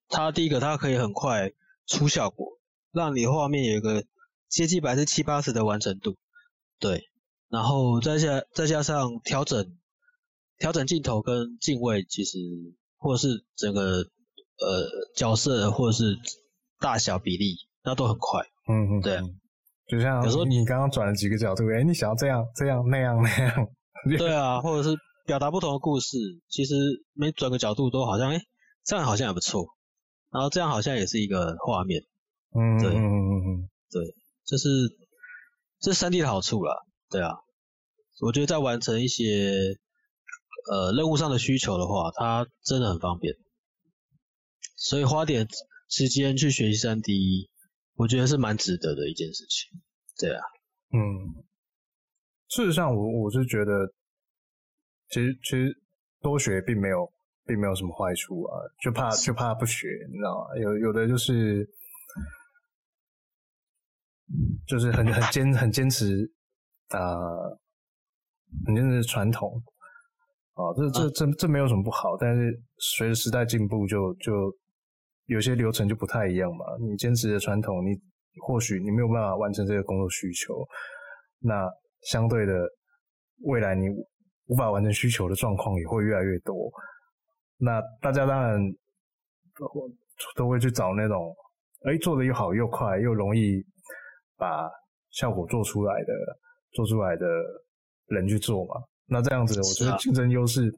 [0.08, 1.50] 它第一个，它可以很快
[1.86, 2.58] 出效果，
[2.92, 4.04] 让你画面有一个
[4.48, 6.16] 接近百分之七八十的完成度，
[6.78, 7.04] 对，
[7.48, 9.78] 然后再加再加上调整
[10.62, 12.38] 调整镜头跟镜位，其实
[12.96, 13.96] 或者是整个
[14.60, 16.16] 呃角色或者是
[16.78, 19.20] 大小比例，那都很快，嗯嗯，对，
[19.88, 23.68] 就像有时候你刚刚转了几个角度，哎，你想要这样这样那样那样，
[24.16, 24.96] 对啊，或者是
[25.26, 26.16] 表达不同的故事，
[26.48, 26.74] 其实
[27.12, 28.36] 每转个角度都好像哎。
[28.36, 28.42] 诶
[28.84, 29.64] 这样好像也不错，
[30.32, 32.02] 然后这样好像也是一个画面，
[32.52, 34.02] 嗯，对，嗯嗯嗯，对，
[34.44, 34.68] 这是
[35.80, 36.74] 这是 3D 的好处啦，
[37.08, 37.30] 对啊，
[38.20, 39.76] 我觉得在完成一些
[40.70, 43.34] 呃任务上的需求的话，它真的很方便，
[44.76, 45.46] 所以花点
[45.88, 47.48] 时间去学习 3D，
[47.94, 49.80] 我觉得是蛮值得的一件事情，
[50.18, 50.42] 对啊，
[50.92, 51.44] 嗯，
[52.48, 53.92] 事实上我我是觉得，
[55.08, 55.80] 其实其实
[56.20, 57.12] 多学并没有。
[57.44, 60.56] 并没有什么坏处啊，就怕就怕不学，你知道吗？
[60.62, 61.68] 有有的就是
[64.64, 66.32] 就是很很坚很坚持
[66.90, 67.18] 啊、
[68.64, 69.60] 很坚持传统
[70.62, 74.56] 啊，这这这这没有什么不好，但是随着时代进步就，就就
[75.26, 76.64] 有些流程就不太一样嘛。
[76.80, 77.90] 你坚持的传统，你
[78.42, 80.54] 或许你没有办法完成这个工作需求，
[81.40, 81.68] 那
[82.02, 82.52] 相对的
[83.44, 83.88] 未来你
[84.46, 86.70] 无法完成需求的状况也会越来越多。
[87.58, 88.60] 那大家当然
[89.58, 89.90] 都
[90.36, 91.34] 都会去找那种，
[91.84, 93.64] 哎，做的又好又快又容易
[94.36, 94.70] 把
[95.10, 96.12] 效果做出来的
[96.72, 97.26] 做出来的
[98.06, 98.74] 人去做嘛。
[99.12, 100.72] 那这样子，我觉得竞争优势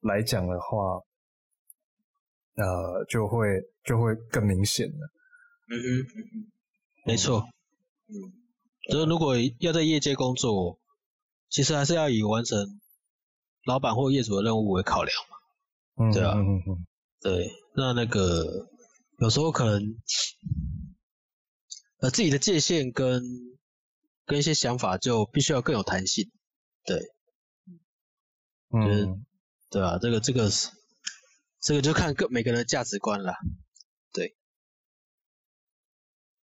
[0.00, 0.96] 来讲的话，
[2.56, 3.46] 啊、呃，就会
[3.84, 5.10] 就会更明显了。
[5.68, 6.52] 嗯哼，嗯哼，
[7.06, 7.48] 没错。
[8.08, 8.14] 嗯，
[8.90, 10.78] 就是如果要在业界工作，
[11.48, 12.80] 其实还是要以完成
[13.64, 15.36] 老板或业主的任务为考量嘛。
[16.04, 16.86] 嗯，对啊，嗯嗯嗯，
[17.20, 18.68] 对，那那个
[19.18, 19.96] 有时候可能，
[22.00, 23.22] 呃，自己的界限跟
[24.24, 26.30] 跟一些想法就必须要更有弹性，
[26.84, 27.00] 对，
[28.82, 29.26] 嗯，
[29.70, 30.70] 对啊，这个这个是，
[31.60, 33.34] 这个就看各每个人的价值观了，
[34.12, 34.36] 对。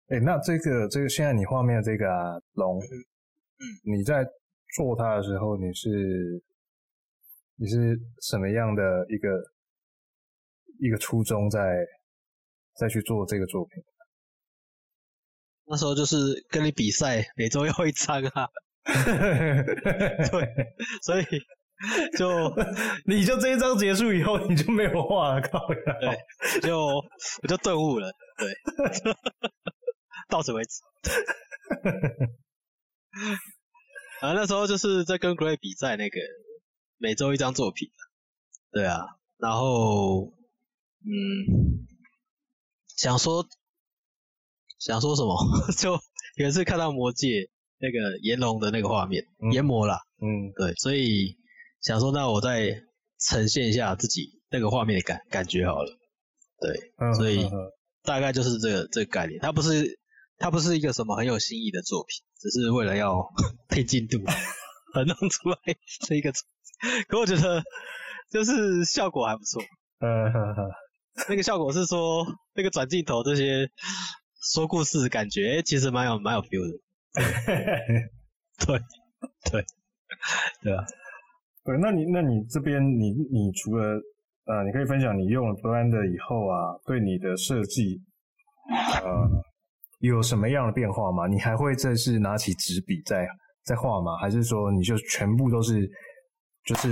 [0.09, 4.25] 哎，那这个这个现在你画面的这个啊龙，嗯，你在
[4.75, 6.43] 做它的时候，你是？
[7.57, 9.29] 你是什么样的一个
[10.81, 11.61] 一个初衷在
[12.75, 13.85] 再去做这个作品？
[15.67, 18.49] 那时候就是跟你比赛，每周要一张啊。
[18.83, 21.25] 对，所以
[22.19, 22.55] 就
[23.07, 25.67] 你就这一张结束以后，你就没有画了，靠！
[25.69, 26.79] 对，就
[27.43, 28.53] 我就顿悟了，对，
[30.29, 30.81] 到此为止。
[34.21, 36.17] 啊，那时候就是在跟 Gray 比赛那个。
[36.99, 37.91] 每周一张作品，
[38.71, 39.01] 对啊，
[39.37, 40.33] 然后，
[41.01, 41.83] 嗯，
[42.97, 43.45] 想说，
[44.79, 45.35] 想说什么？
[45.77, 45.99] 就
[46.37, 51.37] 有一次看到魔界那个炎龙的那个画面，嗯、炎魔啦，嗯，对，所以
[51.83, 52.83] 想说，那我再
[53.19, 55.99] 呈现一下自己那个画面的感感觉好了，
[56.61, 57.49] 对，嗯、所以、
[58.03, 59.99] 大概就是这个这个概念，它不是
[60.39, 63.29] 它不是一个什么很有新意的作品，只是为了要
[63.69, 64.19] 配进度
[64.95, 65.59] 而弄出来
[66.07, 66.33] 这一个。
[67.09, 67.63] 可我觉得
[68.31, 69.63] 就是效果还不错，
[70.01, 70.71] 嗯哼哼，
[71.29, 73.71] 那个效果是说那个转镜头这些
[74.53, 76.79] 说故事的感觉，欸、其实蛮有蛮有 feel 的，
[78.67, 78.81] 对
[79.51, 79.65] 对
[80.63, 80.85] 对啊，
[81.65, 84.01] 对，那你那你这边你你除了
[84.47, 88.01] 呃，你可以分享你用了 Blender 以后啊，对你的设计
[89.03, 89.29] 呃
[90.01, 91.27] 有什么样的变化吗？
[91.27, 93.27] 你还会再是拿起纸笔再
[93.65, 94.17] 再画吗？
[94.17, 95.91] 还是说你就全部都是？
[96.65, 96.91] 就是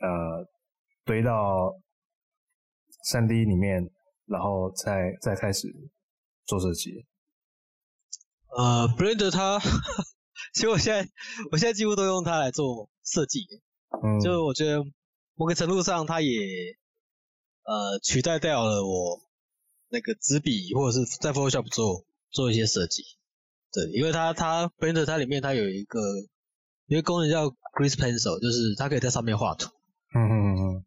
[0.00, 0.44] 呃
[1.04, 1.72] 堆到
[3.04, 3.88] 三 D 里面，
[4.26, 5.68] 然后再再开始
[6.44, 7.06] 做设计。
[8.48, 9.60] 呃，Blender 它，
[10.54, 11.08] 其实我现在
[11.52, 13.40] 我现在几乎都用它来做设计。
[14.02, 14.84] 嗯，就我觉得
[15.34, 16.30] 某个程度上，它也
[17.64, 19.20] 呃取代掉了我
[19.88, 23.02] 那个纸笔或者是在 Photoshop 做做一些设计。
[23.72, 26.00] 对，因为它它 Blender 它里面它有一个
[26.86, 27.46] 一个功能叫
[27.78, 29.70] Grease Pencil 就是它可以在上面画图，
[30.14, 30.84] 嗯嗯嗯嗯，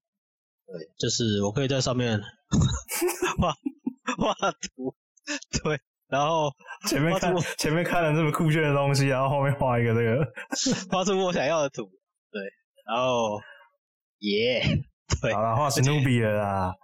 [0.65, 2.19] 对，就是我可以在上面
[3.37, 3.53] 画
[4.17, 4.95] 画图，
[5.63, 6.49] 对，然后
[6.87, 10.25] 前面看前面看了这么酷炫的东西，然后后面画一个这个，
[10.89, 11.83] 画出我想要的图，
[12.31, 12.41] 对，
[12.85, 13.41] 然后
[14.19, 16.75] 耶，yeah, 对，好了，画史努比了啦，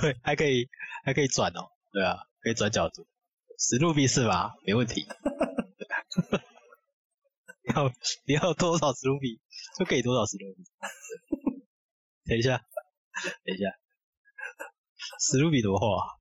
[0.00, 0.68] 对，还可以
[1.04, 3.06] 还可以转哦，对啊，可以转角度，
[3.58, 4.54] 史努比是吧？
[4.64, 5.06] 没问题。
[7.62, 7.92] 你 要
[8.26, 9.40] 你要多少史努比
[9.78, 10.64] 就给多少史努比。
[12.24, 12.58] 等一下，
[13.44, 13.66] 等一下，
[15.20, 16.16] 史努比怎么画？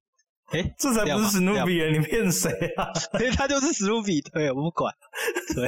[0.52, 1.90] 哎、欸，这才不是史努比耶！
[1.90, 2.92] 你骗谁啊？
[3.36, 4.94] 他就是史努比，对，我不管。
[5.56, 5.68] 对。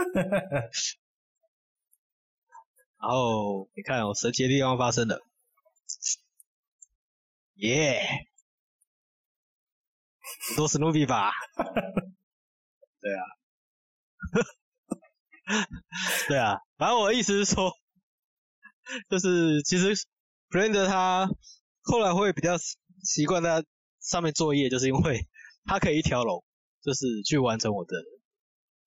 [2.99, 5.21] 然后你看，我神奇的地方发生了。
[7.55, 8.27] 耶、yeah！
[10.55, 11.31] 多史努比吧？
[13.01, 13.21] 对啊。
[16.27, 17.71] 对啊，反正我的意思是说，
[19.09, 19.95] 就是其实
[20.49, 21.29] Blender 它
[21.83, 22.57] 后来会比较
[23.03, 23.63] 习惯在
[24.01, 25.25] 上面作业，就是因为
[25.65, 26.43] 它可以一条龙，
[26.81, 27.95] 就是去完成我的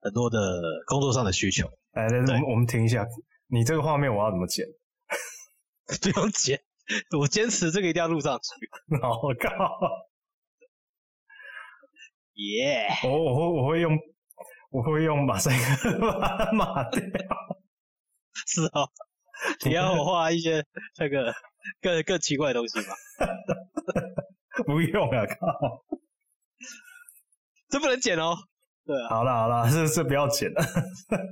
[0.00, 0.38] 很多的
[0.86, 1.66] 工作上的需求。
[1.92, 3.06] 哎，我们我们停一下，
[3.50, 4.66] 你这个画面我要怎么剪？
[6.02, 6.60] 不用剪，
[7.18, 8.68] 我坚持这个一定要录上去。
[9.02, 9.50] 我靠！
[12.34, 12.88] 耶！
[13.04, 13.98] 我我会我会用。
[14.72, 17.02] 我会用马赛克 把它抹掉。
[18.46, 18.88] 是哦，
[19.66, 20.64] 你要我画一些
[20.96, 21.34] 那个
[21.80, 22.94] 更更奇怪的东西吗？
[24.64, 25.84] 不用啊，靠！
[27.68, 28.36] 这不能剪哦。
[28.86, 29.08] 对啊。
[29.08, 30.62] 好了好了，这这不要剪了。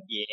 [0.09, 0.27] 耶！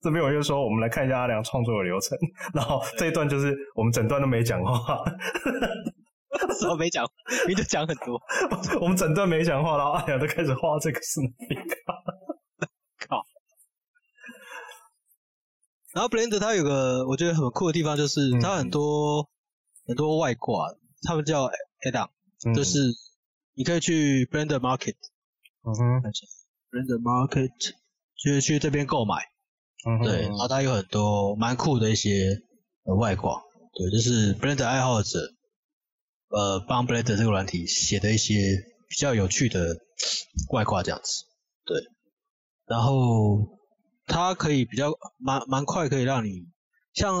[0.00, 2.16] 这边我就说，我们来看一下阿良创作的流程。
[2.54, 5.04] 然后这一段就是我们整段都没讲话。
[6.60, 7.04] 什么没讲？
[7.48, 8.20] 你就讲很多。
[8.80, 11.94] 我们整段没讲话，然后阿良都开始画这个史努比卡。
[13.08, 13.26] 靠！
[15.94, 19.26] 然后 Blender 它有个我觉得很酷的地方，就是它很多、嗯、
[19.88, 20.66] 很多外挂，
[21.02, 21.46] 他们叫
[21.86, 22.08] add-on，、
[22.44, 22.80] 嗯、就是
[23.54, 24.96] 你可以去 Blender Market，
[25.62, 26.02] 嗯哼
[26.70, 27.50] ，Blender Market
[28.22, 29.14] 就是去这边购买，
[29.86, 32.42] 嗯，对，然后它有很多蛮酷的一些
[32.84, 33.40] 呃外挂，
[33.72, 35.18] 对，就是 Blender 爱好者
[36.28, 38.34] 呃帮 Blender 这个软体写的一些
[38.88, 39.76] 比较有趣的
[40.52, 41.24] 外挂这样子，
[41.64, 41.80] 对，
[42.66, 43.54] 然后。
[44.08, 46.46] 它可以比较蛮蛮快，可以让你
[46.94, 47.18] 像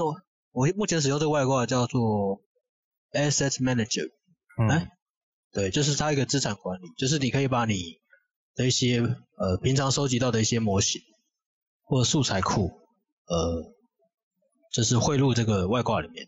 [0.52, 2.40] 我目前使用这个外挂叫做
[3.10, 4.08] Asset Manager，
[4.56, 4.88] 嗯、欸，
[5.50, 7.96] 对，就是它一个资产管理，就是你可以把你
[8.54, 11.02] 的一些呃平常收集到的一些模型
[11.86, 12.78] 或者素材库，
[13.26, 13.72] 呃，
[14.72, 16.26] 就是汇入这个外挂里面，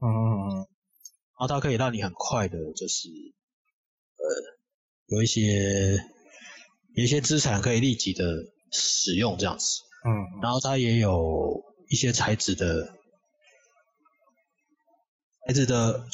[0.00, 0.66] 嗯嗯嗯，然
[1.36, 3.08] 后它可以让你很快的，就是
[4.16, 4.24] 呃
[5.06, 5.96] 有一些
[6.94, 8.24] 有一些资产可以立即的
[8.70, 9.82] 使用这样子。
[10.04, 12.94] 嗯，然后它也有一些材质的
[15.46, 16.06] 材质的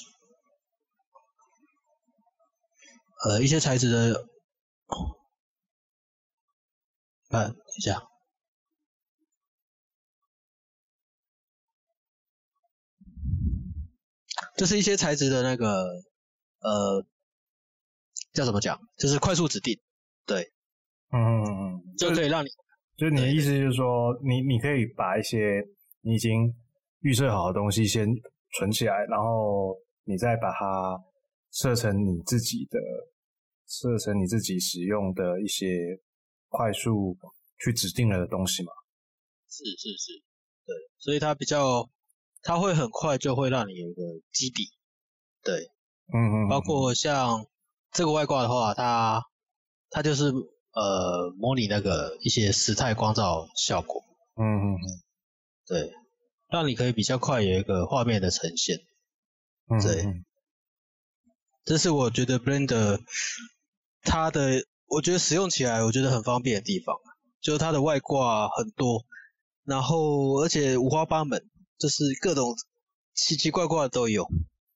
[3.25, 4.27] 呃一些材质的，
[7.29, 8.03] 看等一下，
[14.57, 15.87] 这是一些材质的那个
[16.61, 17.07] 呃
[18.33, 18.79] 叫怎么讲？
[18.97, 19.79] 就是快速指定，
[20.27, 20.43] 对，
[21.13, 22.49] 嗯嗯嗯，就可以让你。
[22.97, 25.63] 就你的意思就是说，你你可以把一些
[26.01, 26.55] 你已经
[27.01, 28.09] 预设好的东西先
[28.59, 30.99] 存起来，然后你再把它
[31.53, 32.79] 设成你自己的，
[33.67, 36.01] 设成你自己使用的一些
[36.49, 37.15] 快速
[37.63, 38.73] 去指定了的东西嘛？
[39.49, 40.13] 是是是，
[40.65, 41.89] 对，所以它比较，
[42.47, 44.71] 它会很快就会让你有一个基底，
[45.43, 45.71] 对，
[46.15, 47.47] 嗯嗯，包括像
[47.93, 49.25] 这个外挂的话，它
[49.91, 50.33] 它就是。
[50.79, 54.05] 呃，模拟那个一些时态光照效果，
[54.37, 54.85] 嗯嗯嗯，
[55.67, 55.91] 对，
[56.51, 58.81] 让你可以比较快有一个画面的呈现，
[59.71, 60.23] 嗯，对，
[61.65, 63.01] 这是我觉得 Blender
[64.03, 66.95] 它的，我觉得使用起来我觉得很方便的地方，
[67.41, 69.07] 就是它的外挂很多，
[69.65, 71.43] 然后而且五花八门，
[71.79, 72.55] 就是各种
[73.15, 74.27] 奇奇怪怪的都有，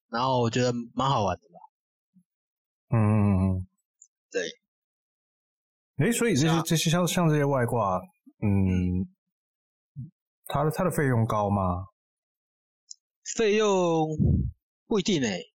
[0.09, 1.59] 然后我觉得蛮好玩的吧，
[2.91, 3.67] 嗯嗯嗯，
[4.31, 4.43] 对。
[6.07, 8.01] 诶，所以这些这些像像这些外挂，
[8.43, 9.07] 嗯，
[10.47, 11.87] 它的它的费用高吗？
[13.37, 14.09] 费用
[14.87, 15.53] 不一定诶，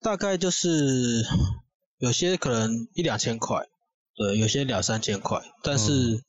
[0.00, 1.24] 大概就是
[1.98, 3.66] 有些可能一两千块，
[4.14, 6.22] 对，有些两三千块，但是、嗯、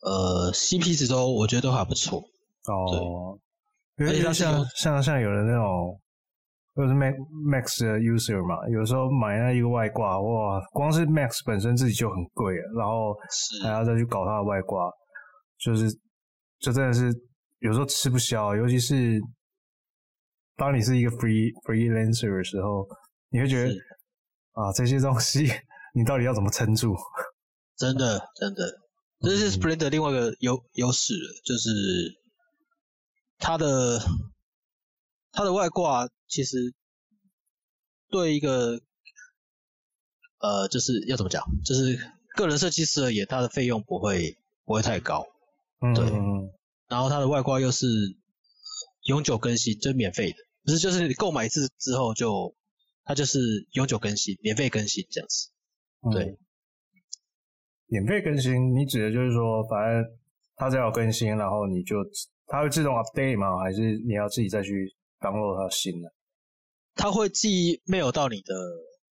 [0.00, 2.20] 呃，CP 值都我觉得都还不错。
[2.64, 2.98] 哦，对，
[3.98, 6.00] 因为像像像有的那种。
[6.76, 7.16] 就是 Max
[7.48, 13.16] Max 的 user 嘛，有时候买那一个外挂，哇，光是 Max 本身自己就很贵了，然后
[13.62, 14.84] 还要再去搞它的外挂，
[15.58, 15.90] 就是
[16.58, 17.10] 就真的是
[17.60, 19.18] 有时候吃不消，尤其是
[20.58, 22.86] 当你是一个 free freelancer 的时候，
[23.30, 23.70] 你会觉得
[24.52, 25.50] 啊，这些东西
[25.94, 26.94] 你到底要怎么撑住？
[27.78, 28.70] 真的真的，
[29.22, 31.70] 这是 Blender 另外一个优优势，就是
[33.38, 34.00] 它的。
[35.32, 36.72] 它的外挂其实
[38.08, 38.80] 对一个
[40.38, 41.98] 呃，就是要怎么讲，就是
[42.34, 45.26] 个人设计师而言，它的费用不会不会太高，
[45.94, 46.08] 对。
[46.08, 46.50] 嗯。
[46.88, 47.86] 然后它的外挂又是
[49.02, 52.56] 永久更新，就是免费的，不是就是你购买一次之后就
[53.04, 55.50] 它就是永久更新，免费更新这样子。
[56.12, 56.24] 对。
[56.24, 56.38] 嗯。
[57.88, 60.16] 免费更新，你指的就是说，反正
[60.56, 61.96] 它只要有更新，然后你就
[62.46, 63.58] 它会自动 update 吗？
[63.58, 66.12] 还是你要自己再去？download 它新的，
[66.94, 68.54] 它会寄 mail 到你的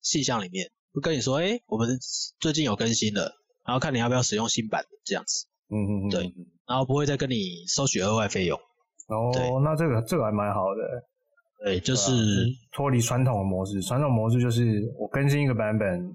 [0.03, 1.99] 信箱里面，会跟你说，哎、欸，我们
[2.39, 3.32] 最近有更新了，
[3.66, 5.47] 然后看你要不要使用新版的这样子。
[5.70, 6.35] 嗯嗯嗯，对，
[6.66, 8.59] 然后不会再跟你收取额外费用。
[9.09, 11.03] 哦，那这个这个还蛮好的。
[11.64, 12.12] 对，就是
[12.72, 13.80] 脱离传统的模式。
[13.80, 16.12] 传统模式就是我更新一个版本，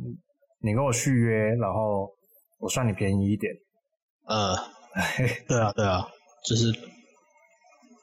[0.60, 2.08] 你跟我续约，然后
[2.60, 3.52] 我算你便宜一点。
[4.28, 4.56] 呃，
[5.48, 6.08] 对啊对啊，
[6.46, 6.72] 就是，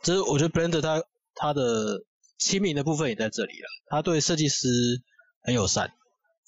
[0.06, 1.02] 就是我觉得 Blender 它。
[1.38, 2.00] 它的
[2.38, 4.66] 亲民的部分也在这里了，它对设计师
[5.42, 5.92] 很友善。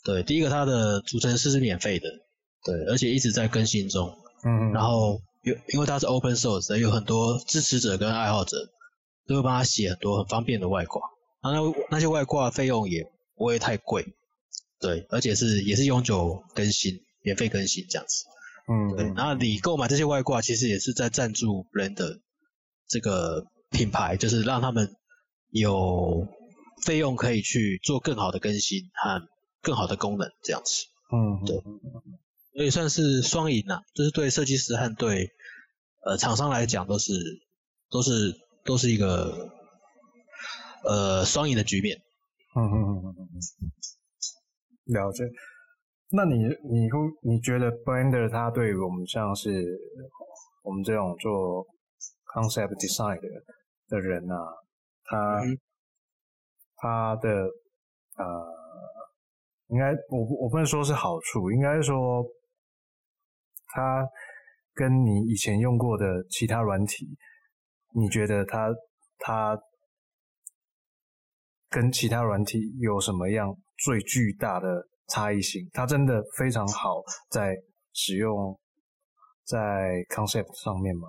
[0.03, 2.09] 对，第一个它的组成是是免费的，
[2.65, 4.17] 对，而且一直在更新中。
[4.47, 4.73] 嗯，嗯。
[4.73, 8.57] 然后有，因为它是 open source，有很多支持者跟爱好者
[9.27, 11.03] 都会帮他写很多很方便的外挂。
[11.43, 13.05] 然后那那些外挂费用也
[13.37, 14.07] 不会太贵，
[14.81, 18.25] 对，而且是也是永久更新、免费更新这样子。
[18.69, 18.97] 嗯，嗯。
[18.97, 22.21] 对，然后你购买这些外挂，其实也是在赞助 Blender
[22.89, 23.47] 这个。
[23.71, 24.97] 品牌就是让他们
[25.51, 26.27] 有
[26.87, 29.29] 费用可以去做更好的更新和
[29.61, 31.63] 更好的功能这样子，嗯，对，
[32.55, 35.29] 所以算是双赢呐，就是对设计师和对
[36.03, 37.13] 呃厂商来讲都是
[37.91, 38.35] 都是
[38.65, 39.51] 都是一个
[40.83, 41.99] 呃双赢的局面。
[42.57, 45.25] 嗯嗯嗯嗯嗯，了解。
[46.11, 46.37] 那你
[46.73, 49.79] 你会你觉得 Blender 它对于我们像是
[50.63, 51.67] 我们这种做
[52.29, 53.29] concept design 的
[53.89, 54.37] 的人啊，
[55.05, 55.59] 他、嗯、
[56.77, 57.29] 他的
[58.17, 58.55] 呃，
[59.69, 62.25] 应该我我不能说是好处，应该说
[63.69, 64.09] 他
[64.75, 67.07] 跟你以前用过的其他软体，
[67.95, 68.69] 你觉得他
[69.19, 69.59] 他
[71.69, 74.89] 跟其他软体有什么样最巨大的？
[75.11, 77.57] 差异性，它真的非常好，在
[77.95, 78.61] 使用
[79.43, 79.59] 在
[80.11, 81.09] concept 上面吗？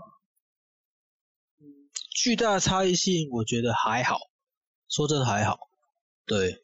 [2.22, 4.20] 巨大的差异性，我觉得还好，
[4.89, 5.57] 说真的还好。
[6.26, 6.61] 对，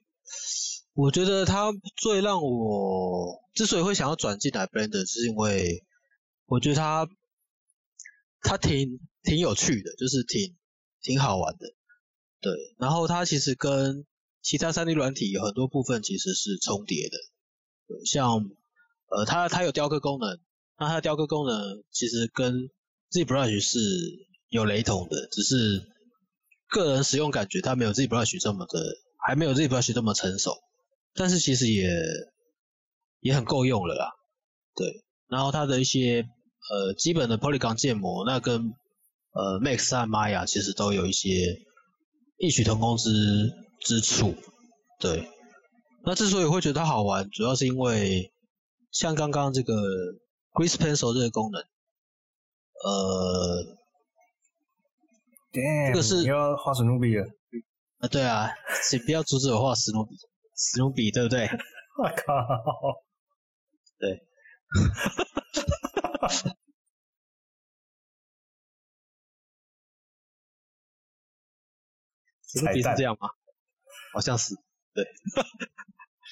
[0.93, 5.85] 我觉得它最让我之所以会想要转进来 Blender，是因为
[6.45, 7.07] 我觉得它
[8.41, 10.57] 它挺挺有趣的，就是挺
[11.01, 11.73] 挺好玩的。
[12.41, 14.05] 对，然后它其实跟
[14.41, 17.17] 其他 3D 软体有很多部分其实是重叠的，
[18.05, 18.51] 像
[19.07, 20.37] 呃，它它有雕刻功能，
[20.77, 22.69] 那它的雕刻功能其实跟
[23.11, 25.83] ZBrush 是有雷同的，只是
[26.67, 30.51] 个人使用感觉它没有 ZBrush 这么的，还没有 ZBrush 这么成熟，
[31.13, 31.89] 但是其实也
[33.19, 34.11] 也很够用了啦，
[34.75, 36.27] 对，然后它的一些
[36.69, 38.73] 呃基本的 Polygon 建模，那跟
[39.31, 41.59] 呃 Max 和 Maya 其实都有一些
[42.37, 44.35] 异曲同工之之处，
[44.99, 45.29] 对。
[46.07, 48.31] 那之所以会觉得它好玩，主要是因为
[48.91, 49.73] 像刚刚这个
[50.53, 51.61] Grease Pencil 这个功能，
[52.83, 53.77] 呃
[55.55, 57.25] ，Damn, 这个是你要画史努比了
[57.99, 58.07] 啊？
[58.09, 58.49] 对啊，
[58.83, 60.15] 请不要阻止我画史努比，
[60.55, 61.47] 史努比对不对？
[61.97, 62.35] 我靠！
[63.97, 64.21] 对，
[72.47, 73.29] 史努比是这样吗？
[74.13, 74.53] 好像是。
[74.93, 75.03] 对，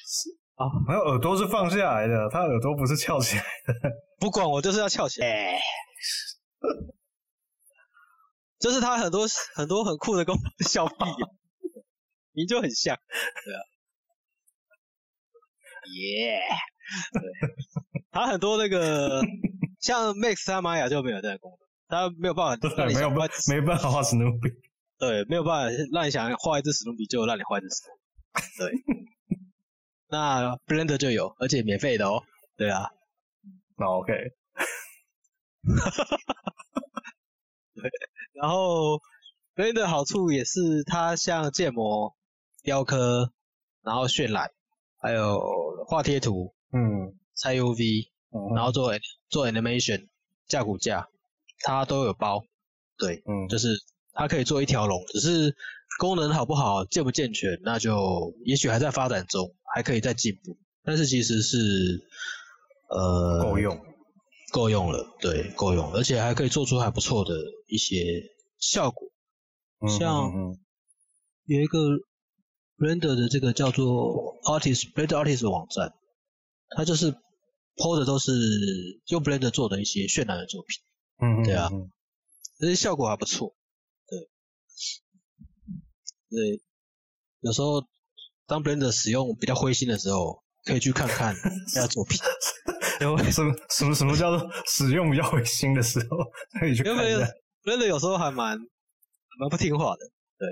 [0.05, 3.73] 是 啊，没有耳朵是放下来的，他耳朵不是翘起来的。
[4.19, 5.59] 不管我就是要翘起来，
[8.63, 10.95] 这是他很多很多很酷的功能， 笑屁，
[12.31, 12.97] 你就很像，
[13.43, 13.59] 对啊，
[15.93, 16.55] 耶、yeah，
[17.19, 17.27] 对，
[18.09, 19.21] 他很多那个
[19.81, 24.49] 像 Max 和 Maya 就没有这个功能，他没有办法让你没有办没办法画史努比，
[24.97, 27.99] 对，没有办法让你想画一只史努比就让你画一只史努比。
[28.59, 28.71] 对，
[30.07, 32.23] 那 Blender 就有，而且免费的哦。
[32.55, 32.91] 对啊，
[33.75, 34.13] 那 OK。
[37.75, 37.89] 对，
[38.33, 38.99] 然后
[39.55, 42.15] Blender 的好处也是它像建模、
[42.63, 43.31] 雕刻，
[43.81, 44.51] 然后渲染，
[44.99, 45.39] 还有
[45.87, 48.91] 画贴图，嗯，拆 UV，嗯，然后做
[49.29, 50.07] 做 animation
[50.47, 51.07] 架骨架，
[51.59, 52.43] 它都有包。
[52.97, 53.77] 对，嗯，就是
[54.13, 55.55] 它可以做一条龙，只是。
[55.99, 60.57] 功能好不好，健不健全，那就也许还在发展中，还可以再进步。
[60.83, 62.03] 但是其实是，
[62.89, 63.79] 呃，够用，
[64.53, 67.33] 够用了，对，够用，而且还可以做出还不错的
[67.67, 68.21] 一些
[68.59, 69.09] 效果。
[69.99, 70.31] 像
[71.45, 71.79] 有一个
[72.77, 75.95] Blender 的这个叫做 Artist Blender Artist 的网站，
[76.77, 77.11] 它就是
[77.77, 78.31] PO 的都是
[79.07, 80.83] 用 Blender 做的一些渲染的作品。
[81.17, 81.71] 嗯，对啊，
[82.59, 83.55] 这些效果还不错。
[84.07, 84.29] 对，
[86.29, 86.61] 对
[87.39, 87.83] 有时候
[88.45, 91.35] 当 Blender 使用比较灰心的时候，可以去看看
[91.73, 92.19] 那个作品。
[93.01, 96.17] 因为什么什么什么叫做使用比较违心的时候
[96.59, 97.03] 可以去看一下？
[97.05, 97.27] 因为
[97.63, 98.57] Blender 有时候还蛮
[99.39, 99.99] 蛮不听话的。
[100.37, 100.49] 对，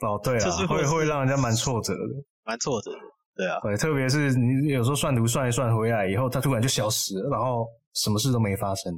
[0.08, 2.98] 哦对啊，就是会会让人家蛮挫折的，蛮挫折的。
[3.34, 8.92] 对啊，对，特别是你有时候算图算一算回来以后，它突然就消失了，然后什么事都没发生。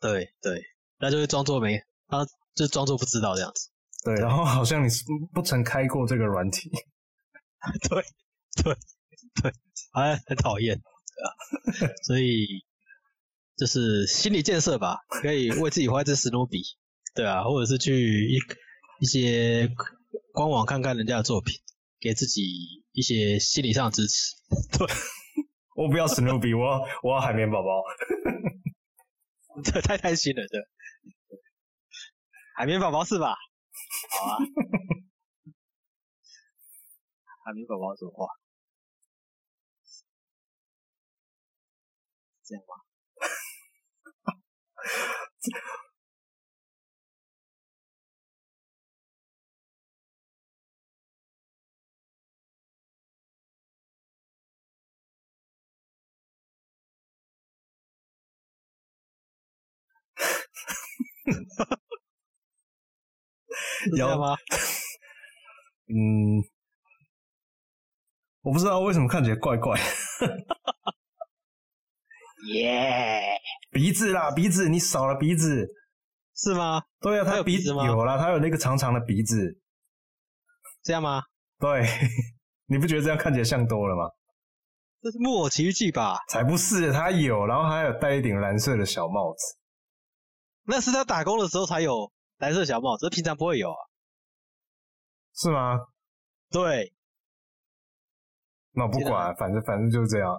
[0.00, 0.60] 对对，
[0.98, 1.78] 那就会装作没，
[2.08, 2.24] 他
[2.54, 3.68] 就装作不知道这样子。
[4.02, 6.70] 对，然后好像你是不曾开过这个软体，
[7.88, 8.02] 对，
[8.62, 8.74] 对，
[9.42, 9.52] 对，
[9.92, 10.82] 哎，很讨厌，对
[11.22, 11.26] 啊，
[12.06, 12.64] 所以
[13.56, 16.62] 就是心理建设吧，可以为自己画一只史努比，
[17.14, 18.38] 对啊，或者是去一
[19.00, 19.68] 一些
[20.32, 21.60] 官网看看人家的作品，
[22.00, 24.34] 给自己一些心理上的支持。
[24.78, 24.86] 对，
[25.76, 27.82] 我不要史努比，我要我要海绵宝宝，
[29.62, 30.58] 这太贪心了，这
[32.56, 33.34] 海绵宝宝是吧？
[34.10, 34.38] 好啊，
[37.44, 38.26] 海绵宝宝说话，
[42.44, 42.74] 这样吗？
[63.96, 64.36] 有吗？
[65.88, 66.42] 嗯，
[68.42, 69.78] 我不知道为什么看起来怪怪。
[72.52, 73.22] 耶，
[73.70, 75.66] 鼻子啦，鼻子，你少了鼻子，
[76.36, 76.82] 是吗？
[77.00, 77.86] 对啊，他有鼻子吗？
[77.86, 79.58] 有啦，他有那个长长的鼻子，
[80.82, 81.22] 这样吗？
[81.58, 81.86] 对，
[82.66, 84.10] 你不觉得这样看起来像多了吗？
[85.00, 86.18] 这是木偶奇遇记吧？
[86.28, 89.58] 才不是，他有，然后还有戴一顶蓝色的小帽子，
[90.64, 93.76] 那是他打工的时候才有蓝色小帽子，平常不会有啊。
[95.34, 95.78] 是吗？
[96.50, 96.92] 对。
[98.72, 100.34] 那我不管，反正反正就是这样。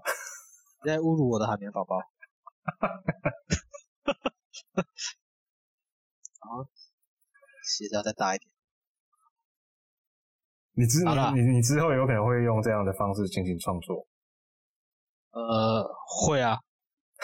[0.85, 1.97] 你在侮辱我的海绵宝宝。
[1.97, 2.05] 啊，
[7.63, 8.51] 鞋子要再大一点。
[10.73, 14.05] 你之你你之后有可能会用这样的方式进行创作。
[15.31, 16.59] 呃，会啊，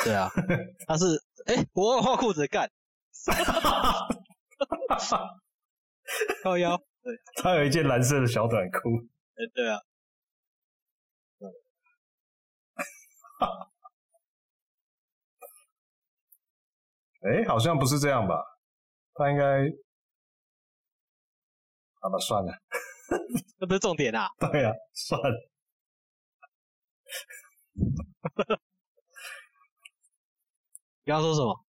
[0.04, 0.28] 对啊，
[0.88, 1.06] 他是，
[1.46, 2.68] 哎、欸，我有画裤子干，
[6.42, 8.90] 靠腰，对，他有一件蓝色的小短裤，
[9.38, 9.78] 哎、欸，对啊，
[17.24, 18.36] 哎、欸，好像不是这样吧？
[19.14, 19.70] 他应该，
[22.00, 22.52] 好吧，算了，
[23.60, 25.50] 这不是重点啊，对啊，算了。
[31.04, 31.66] 你刚刚说什么？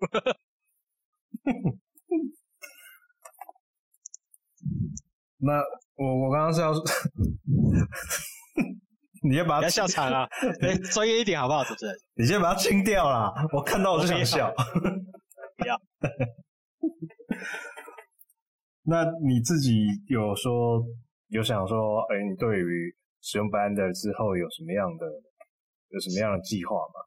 [5.40, 5.62] 那
[5.94, 6.72] 我我刚刚是要，
[9.22, 10.28] 你先把它笑场啊！
[10.62, 11.94] 哎，专业一点好不好，主持人？
[12.14, 13.32] 你先把它清掉啦！
[13.52, 14.52] 我看到我就想笑。
[15.56, 15.76] 不要。
[18.84, 20.82] 那你自己有说
[21.28, 25.06] 有想说，哎、欸，你对于使用 Blender 之后有什么样的
[25.88, 27.00] 有什么样的计划吗？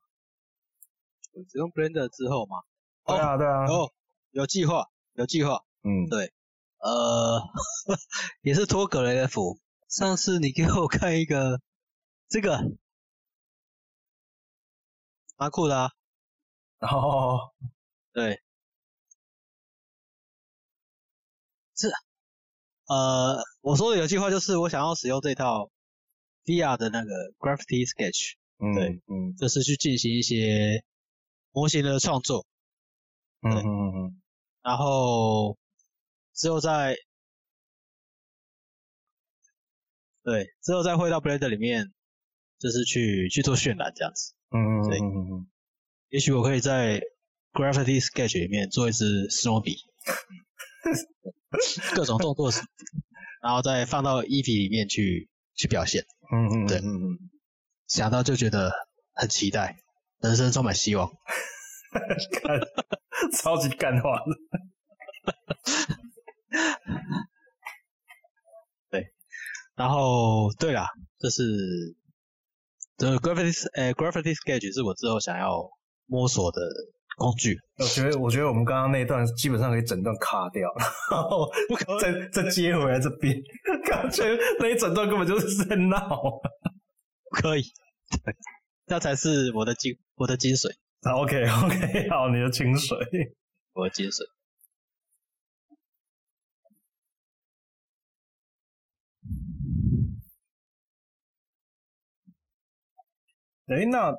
[1.49, 2.57] 使用 Blender 之后吗？
[3.05, 3.63] 对啊，对啊。
[3.65, 3.89] 哦，
[4.31, 5.61] 有计划，有计划。
[5.83, 6.31] 嗯，对。
[6.83, 7.39] 呃，
[8.41, 9.57] 也是托格雷的福。
[9.91, 11.59] 上次你给我看一个，
[12.29, 12.57] 这个
[15.37, 15.89] 蛮酷的啊。
[16.79, 17.51] 哦，
[18.13, 18.41] 对。
[21.75, 21.89] 是。
[22.87, 25.69] 呃，我说的有计划就是我想要使用这套
[26.45, 30.85] VR 的那个 Gravity Sketch，嗯，对，嗯，就是去进行一些
[31.51, 32.45] 模型的创作，
[33.41, 34.21] 嗯嗯嗯嗯，
[34.63, 35.57] 然后
[36.33, 36.95] 之后再，
[40.23, 41.91] 对，之后再汇到 Blender 里面，
[42.59, 45.47] 就是去去做渲染这样子，嗯嗯对，嗯嗯嗯，
[46.09, 47.01] 也许我可以在
[47.53, 49.77] Gravity Sketch 里面做一支史努比。
[51.95, 52.51] 各种动作，
[53.43, 56.05] 然后再放到 Eevee 里面去去表现。
[56.31, 57.17] 嗯嗯，对，嗯嗯，
[57.87, 58.71] 想到就觉得
[59.13, 59.77] 很期待，
[60.21, 61.11] 人生充满希望。
[63.37, 64.23] 超级干话。
[69.81, 70.85] 对，然后对啦，
[71.19, 71.43] 这是
[72.97, 75.69] 这 Gravity 呃 Gravity Sketch 是我之后想要
[76.05, 76.61] 摸索的。
[77.17, 80.67] 工具，我觉得，我觉得我们刚刚那一段基本上可以整段卡掉，
[81.11, 83.35] 然后不可再再接回来这边，
[83.85, 84.23] 感觉
[84.59, 85.99] 那一整段根本就是在闹。
[87.31, 87.61] 可以，
[88.23, 88.33] 对，
[88.87, 90.73] 那才是我的精，我的精髓。
[91.03, 92.95] 好，OK OK，好，你的精髓，
[93.73, 94.23] 我的精髓。
[103.75, 104.13] 哎，那。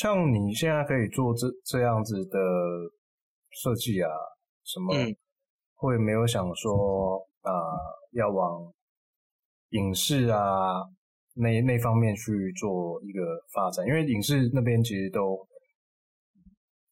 [0.00, 2.38] 像你现在可以做这这样子的
[3.50, 4.08] 设计啊，
[4.64, 4.94] 什么
[5.74, 7.78] 会没有想说啊、呃，
[8.12, 8.72] 要往
[9.68, 10.82] 影视啊
[11.34, 13.20] 那那方面去做一个
[13.52, 13.86] 发展？
[13.86, 15.36] 因为影视那边其实都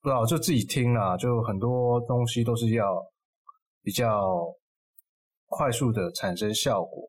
[0.02, 3.02] 不知道，就自己听啦，就很多东西都是要
[3.82, 4.54] 比较
[5.46, 7.08] 快速的产生效果。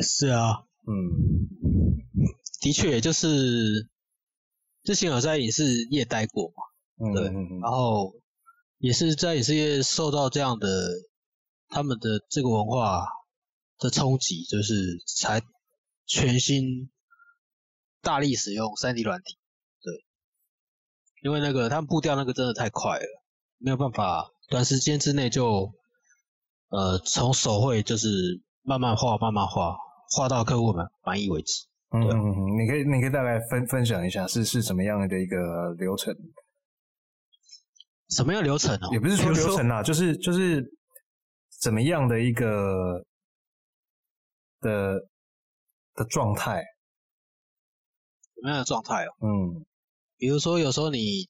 [0.00, 0.94] 是啊，嗯，
[2.64, 3.92] 的确，也就是。
[4.86, 6.62] 之前有在影视业待过嘛，
[7.14, 8.12] 对，嗯嗯嗯，然后
[8.76, 10.68] 也是在影视业受到这样的
[11.68, 13.06] 他们的这个文化
[13.78, 14.74] 的冲击，就是
[15.06, 15.40] 才
[16.04, 16.90] 全新
[18.02, 19.38] 大力使用三 D 软体，
[19.80, 20.04] 对，
[21.22, 23.06] 因为那个他们步调那个真的太快了，
[23.56, 25.72] 没有办法短时间之内就
[26.68, 29.78] 呃从手绘就是慢慢画慢慢画
[30.14, 31.64] 画到客户们满意为止。
[31.94, 36.12] 嗯，你可以你可以大概分分享一下是是什么样的一个流程？
[38.10, 38.88] 什么样流程呢？
[38.92, 40.64] 也不是说流程啊，就是就是
[41.60, 43.04] 怎么样的一个
[44.60, 45.00] 的
[45.94, 46.64] 的状态？
[48.34, 49.14] 什么样的状态哦？
[49.20, 49.64] 嗯，
[50.18, 51.28] 比如说有时候你，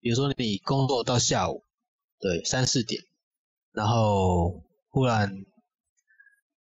[0.00, 1.64] 比如说你工作到下午，
[2.18, 3.02] 对，三四点，
[3.72, 5.30] 然后忽然，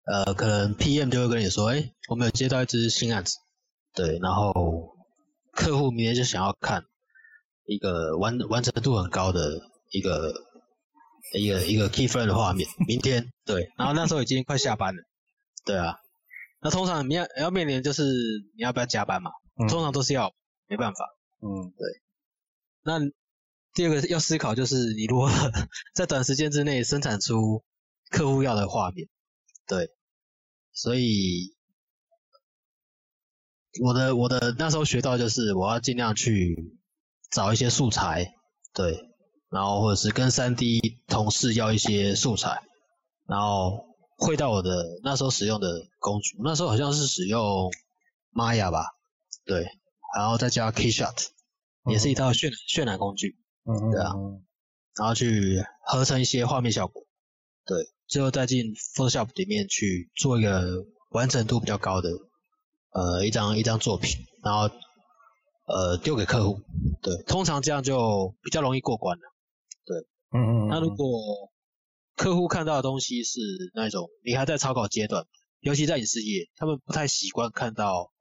[0.07, 3.37] 呃，可能 PM 就会跟你说，哎，我们有接到一支新案子，
[3.95, 4.97] 对，然后
[5.53, 6.85] 客户明天就想要看
[7.67, 10.33] 一个完完成度很高的一个
[11.35, 15.03] 一个一个 key frame 的画面，明天，对，然后那时候已经快下班了，
[15.65, 15.99] 对啊，
[16.61, 18.05] 那通常你要要面临就是
[18.57, 20.33] 你要不要加班嘛，嗯、通常都是要，
[20.69, 21.05] 没办法，
[21.43, 21.87] 嗯，对，
[22.83, 23.01] 那。
[23.75, 25.29] 第二个要思考就是你如何
[25.95, 27.63] 在短时间之内生产出
[28.09, 29.07] 客户要的画面，
[29.67, 29.91] 对，
[30.73, 31.55] 所以
[33.83, 36.79] 我的我的那时候学到就是我要尽量去
[37.31, 38.35] 找一些素材，
[38.73, 39.11] 对，
[39.51, 42.63] 然后或者是跟三 D 同事要一些素材，
[43.27, 43.85] 然后
[44.17, 47.71] 会到我的那时候使用的工具，那时候好像是使用
[48.33, 48.95] Maya 吧，
[49.45, 49.67] 对，
[50.17, 51.29] 然后再加 KeyShot，
[51.91, 53.37] 也是一套渲渲染工具。
[53.69, 54.15] 嗯，对啊，
[54.97, 57.03] 然后去合成一些画面效果，
[57.67, 62.11] 对，最后再进 Photoshop 里面去做一个完成度比较高的
[62.91, 64.75] 呃一张一张作品，然后
[65.67, 66.61] 呃丢给客户，
[67.03, 69.23] 对，通常这样就比较容易过关了，
[69.85, 69.99] 对，
[70.33, 71.51] 嗯嗯，那如果
[72.15, 73.41] 客户看到的东西是
[73.75, 75.27] 那种你还在草稿阶段，
[75.61, 78.13] 尤其在影视业，他们不太习惯看到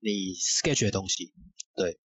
[0.00, 1.32] 你 sketch 的东西，
[1.74, 1.98] 对。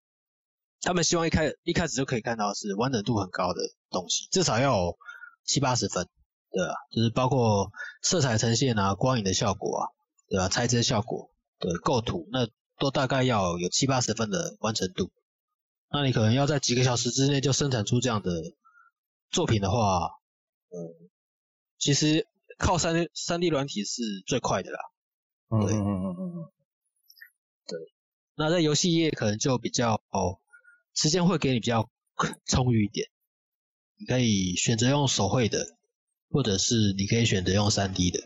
[0.79, 4.97] 他们希望一开一开始就可以看到是完整度很高的东西，至少要有
[5.43, 6.07] 七八十分，
[6.51, 7.71] 对啊，就是包括
[8.01, 9.83] 色彩呈现啊、光影的效果啊，
[10.29, 10.49] 对吧？
[10.49, 15.11] 材质效果，对，构图，那都大概要有七八十分的完成度。
[15.89, 18.31] 那你可能要在几个小时之内就生产出这样的
[19.29, 20.09] 作品的话，
[20.69, 21.09] 嗯，
[21.77, 22.27] 其实
[22.57, 24.79] 靠三三 D 软体是最快的啦。
[25.49, 26.51] 嗯嗯嗯嗯，
[27.67, 27.79] 对。
[28.35, 30.39] 那在游戏业可能就比较哦。
[30.93, 31.91] 时间会给你比较
[32.47, 33.07] 充裕一点，
[33.99, 35.76] 你可以选择用手绘的，
[36.29, 38.19] 或者是你可以选择用 3D 的，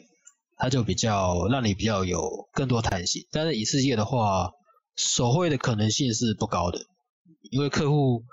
[0.58, 3.28] 它就比较让你比较有更多弹性。
[3.32, 4.52] 但是影视业的话，
[4.96, 6.86] 手绘的可能性是不高的，
[7.50, 8.24] 因为客户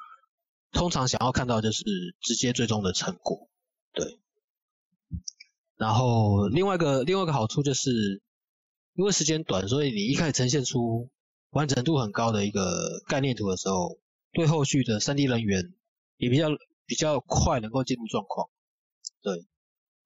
[0.73, 1.85] 通常想要看到就是
[2.21, 3.49] 直接最终的成果，
[3.93, 4.19] 对。
[5.77, 8.23] 然后另外一个另外一个好处就是，
[8.95, 11.09] 因为时间短，所以你一开始呈现出
[11.51, 13.99] 完整度很高的一个概念图的时候。
[14.31, 15.73] 对后续的 3D 人员
[16.19, 16.49] 也比较
[16.85, 18.47] 比较快能够进入状况，
[19.23, 19.47] 对，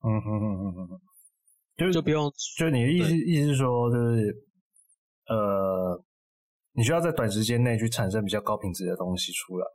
[0.05, 1.01] 嗯哼哼哼哼，
[1.77, 4.47] 就就不用，就你的意思意思是说，就是
[5.27, 6.05] 呃，
[6.73, 9.67] 你需要在短时间内去产生比较高品质的东西出来，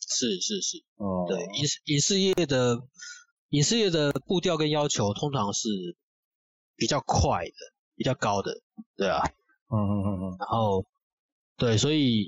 [0.00, 2.78] 是是是，哦、嗯，对，影视影视业的
[3.50, 5.68] 影视业的步调跟要求通常是
[6.76, 7.52] 比较快的，
[7.94, 8.60] 比较高的，
[8.96, 9.22] 对啊，
[9.68, 10.84] 嗯嗯嗯嗯，然后
[11.56, 12.26] 对，所以。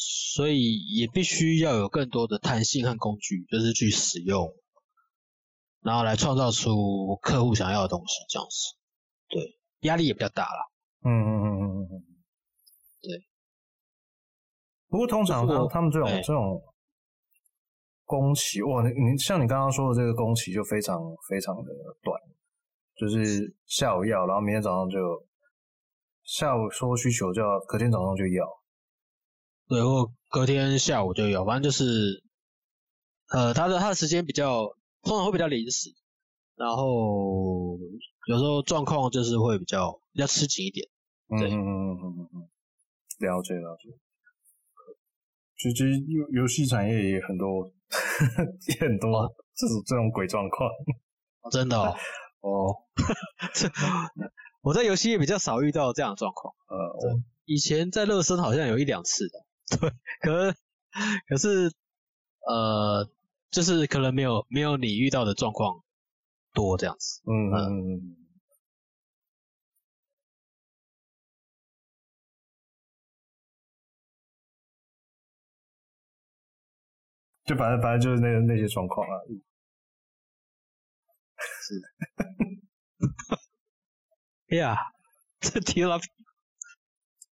[0.00, 4.54] 所以也必须要有更多的弹性和工具，就是去使用，
[5.88, 8.76] 然后来创造出客户想要的东西，这样子。
[9.30, 9.58] 对，
[9.88, 10.68] 压力也比较大啦。
[11.02, 12.04] 嗯嗯嗯嗯嗯嗯。
[13.00, 13.24] 对。
[14.90, 16.62] 不过通常他他们这种、欸、这种
[18.04, 21.72] 工期，哇，你你像你刚刚说的这个工期就非常非常的
[22.02, 22.20] 短，
[22.96, 24.98] 就是下午要，然后明天早上就
[26.24, 28.46] 下午说需求就要，隔天早上就要。
[29.68, 32.22] 对，或隔天下午就要，反正就是，
[33.28, 35.90] 呃，他的他的时间比较，通常会比较临时，
[36.56, 37.78] 然后
[38.28, 40.88] 有时候状况就是会比较比较吃紧一点。
[41.28, 42.48] 对，嗯嗯嗯嗯嗯嗯，
[43.18, 43.96] 了解了解。
[45.56, 47.70] 其实游游戏产业也很多，
[48.68, 50.70] 也很多这种这种鬼状况。
[51.40, 51.96] 哦、真的哦，
[52.40, 52.74] 哦，
[53.52, 53.68] 这
[54.62, 56.54] 我在游戏业比较少遇到这样的状况。
[56.68, 59.44] 呃，对，以前在乐身好像有一两次的。
[59.78, 59.90] 对，
[60.20, 60.54] 可
[61.28, 61.72] 可是，
[62.46, 63.08] 呃，
[63.50, 65.82] 就是可能没有没有你遇到的状况
[66.54, 67.20] 多这样子。
[67.26, 68.16] 嗯嗯嗯。
[77.46, 79.14] 就反正反正就是那个那些状况啊。
[81.38, 81.38] 是。
[84.50, 84.76] 哎呀，
[85.40, 85.96] 这提了。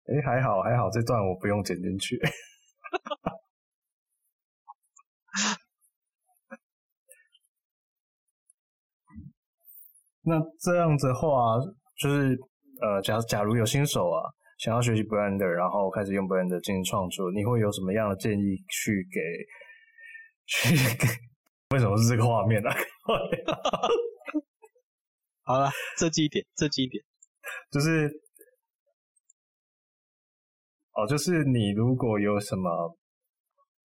[0.05, 2.19] 哎，还好还好，这段我不用剪进去。
[10.23, 11.59] 那这样子的话，
[11.99, 12.37] 就是
[12.81, 14.23] 呃，假假如有新手啊，
[14.57, 19.19] 想要学习 Blender，然后开始用 Blender 进行创作，你会有什么样的建议去给？
[20.45, 21.07] 去给？
[21.75, 22.69] 为什么是这个画面呢？
[25.45, 27.03] 好了，这几点，这几点，
[27.71, 28.11] 就是。
[30.95, 32.95] 哦，就是你如果有什么，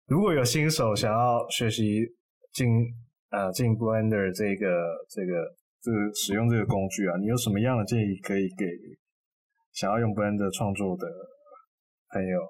[0.06, 2.00] 如果有新手想要学习
[2.52, 2.66] 进
[3.30, 4.66] 呃进 Blender 这个
[5.08, 5.54] 这个
[5.86, 8.66] 这个使用这个工具啊，你有什么样的建议可以给
[9.72, 11.06] 想要用 Blender 创作的
[12.08, 12.40] 朋友？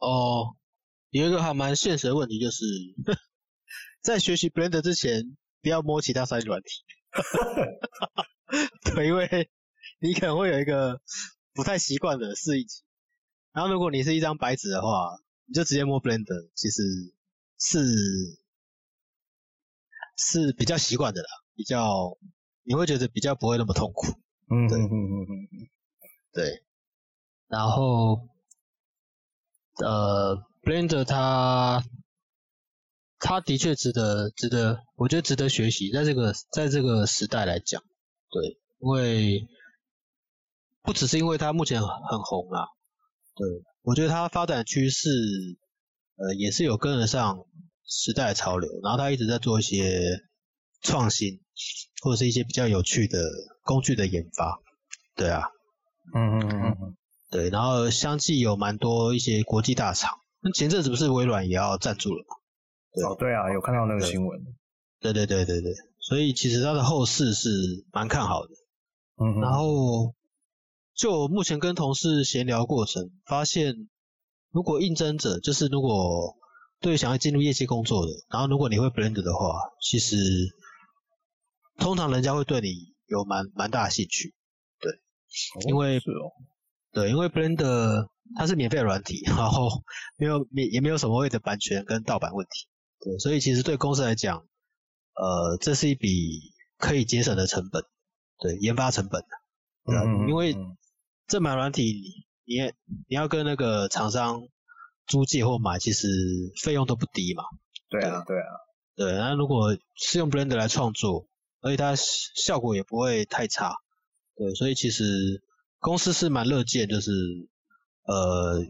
[0.00, 0.56] 哦，
[1.10, 2.64] 有一个还蛮现实的问题，就是
[4.00, 6.70] 在学习 Blender 之前，不要摸其他三 D 软体。
[8.94, 9.50] 对，因为
[9.98, 11.02] 你可能会有一个
[11.52, 12.82] 不太习惯的适应期。
[13.52, 15.10] 然后，如果你是一张白纸的话，
[15.44, 16.82] 你就直接摸 Blender，其实
[17.58, 17.84] 是
[20.16, 21.28] 是比较习惯的啦，
[21.60, 22.16] 比较
[22.62, 24.06] 你会觉得比较不会那么痛苦。
[24.48, 24.96] 嗯，对，嗯嗯
[25.28, 25.68] 嗯嗯，
[26.32, 26.62] 对。
[27.48, 28.28] 然后，
[29.76, 31.84] 呃，Blender 它
[33.18, 37.82] 它的确值得值得，我觉得值得学习，在这个在这个时代来讲，
[38.30, 39.46] 对，因为
[40.80, 42.68] 不只是因为它目前很红啊。
[43.36, 43.46] 对，
[43.82, 45.10] 我觉得它发展趋势，
[46.16, 47.44] 呃，也是有跟得上
[47.84, 50.22] 时代潮流，然后它一直在做一些
[50.80, 51.42] 创新，
[52.02, 53.30] 或者是一些比较有趣的
[53.62, 54.60] 工具的研发，
[55.16, 55.42] 对啊，
[56.14, 56.96] 嗯嗯嗯嗯，
[57.30, 62.36] 对，然后相继有蛮多一些国际大厂，那前阵子不是微软也要赞助了吗？
[62.92, 64.40] 对哦，对啊，有看到那个新闻，
[65.00, 67.48] 对对对对对，所以其实它的后市是
[67.92, 68.50] 蛮看好的，
[69.22, 70.14] 嗯哼，然后。
[70.92, 73.88] 就目前跟同事闲聊过程，发现
[74.50, 76.36] 如果应征者就是如果
[76.78, 80.16] 对想要进入业界工作的，然后如果你会 Blender 的话，其实
[81.80, 84.32] 通常人家会对你有蛮蛮大的兴趣，
[84.78, 86.00] 对，哦、因为
[86.92, 88.06] 对，因为 Blender
[88.36, 89.82] 它是免费的软体， 然后
[90.16, 92.68] 没有免也没有什么谓的版权跟盗版问题，
[93.00, 94.46] 对，所以其实对公司来讲，
[95.14, 97.82] 呃，这是一笔可以节省的成本，
[98.38, 99.24] 对，研发成本，
[99.84, 100.54] 对啊、嗯，因为。
[101.26, 102.56] 正版软体，你
[103.06, 104.48] 你要跟那个厂商
[105.06, 106.08] 租借或买，其实
[106.60, 107.44] 费用都不低嘛。
[107.88, 108.46] 对啊，对啊，
[108.96, 109.12] 对。
[109.12, 111.28] 那如果是用 Blender 来创作，
[111.60, 113.74] 而且它效果也不会太差，
[114.36, 114.54] 对。
[114.54, 115.42] 所以其实
[115.78, 117.10] 公司是蛮乐见，就是
[118.04, 118.64] 呃，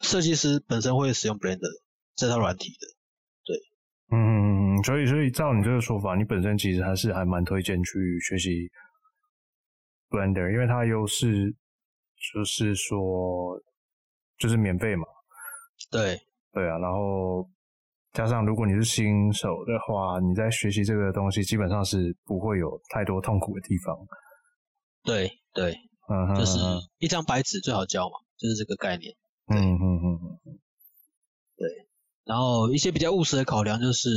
[0.00, 1.80] 设计师本身会使用 Blender
[2.14, 2.86] 这套软体的。
[3.44, 3.56] 对，
[4.10, 4.84] 嗯嗯嗯。
[4.84, 8.70] 所以所以照你这个说法，你本身其实还是还蛮推荐去学习
[10.08, 11.56] Blender，因为它优势。
[12.34, 13.58] 就是说，
[14.36, 15.06] 就是免费嘛。
[15.90, 16.20] 对，
[16.52, 16.76] 对啊。
[16.76, 17.48] 然后
[18.12, 23.96] 加上，如果你是新手的话，你在学习这个东西，基本上是不会有太多痛苦的地方。
[25.02, 25.72] 对对，
[26.08, 26.58] 嗯哼，就是
[26.98, 29.14] 一张白纸最好教嘛，就是这个概念。
[29.46, 30.58] 嗯嗯嗯嗯。
[31.56, 31.68] 对，
[32.24, 34.10] 然后一些比较务实的考量就是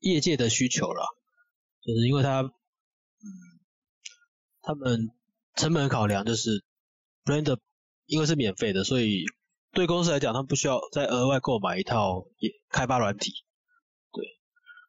[0.00, 1.04] 业界的需求啦，
[1.82, 2.50] 就是因为他，嗯，
[4.62, 5.10] 他们
[5.54, 6.64] 成本考量就是。
[7.26, 7.58] Blender
[8.04, 9.24] 因为是免费的，所以
[9.76, 12.26] 对公司来讲，他们不需要再额外购买一套
[12.70, 13.30] 开发软体。
[14.10, 14.24] 对，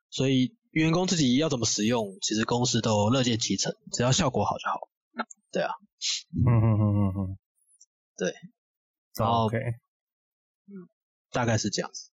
[0.10, 4.88] 所以员工自己要怎么使用，其实公司都乐见其成，只要效果好就好。
[5.52, 5.72] 对啊。
[6.34, 7.38] 嗯嗯嗯嗯嗯。
[8.16, 8.34] 对。
[9.16, 9.58] 然后 OK。
[9.58, 10.88] 嗯，
[11.32, 12.10] 大概是这样子。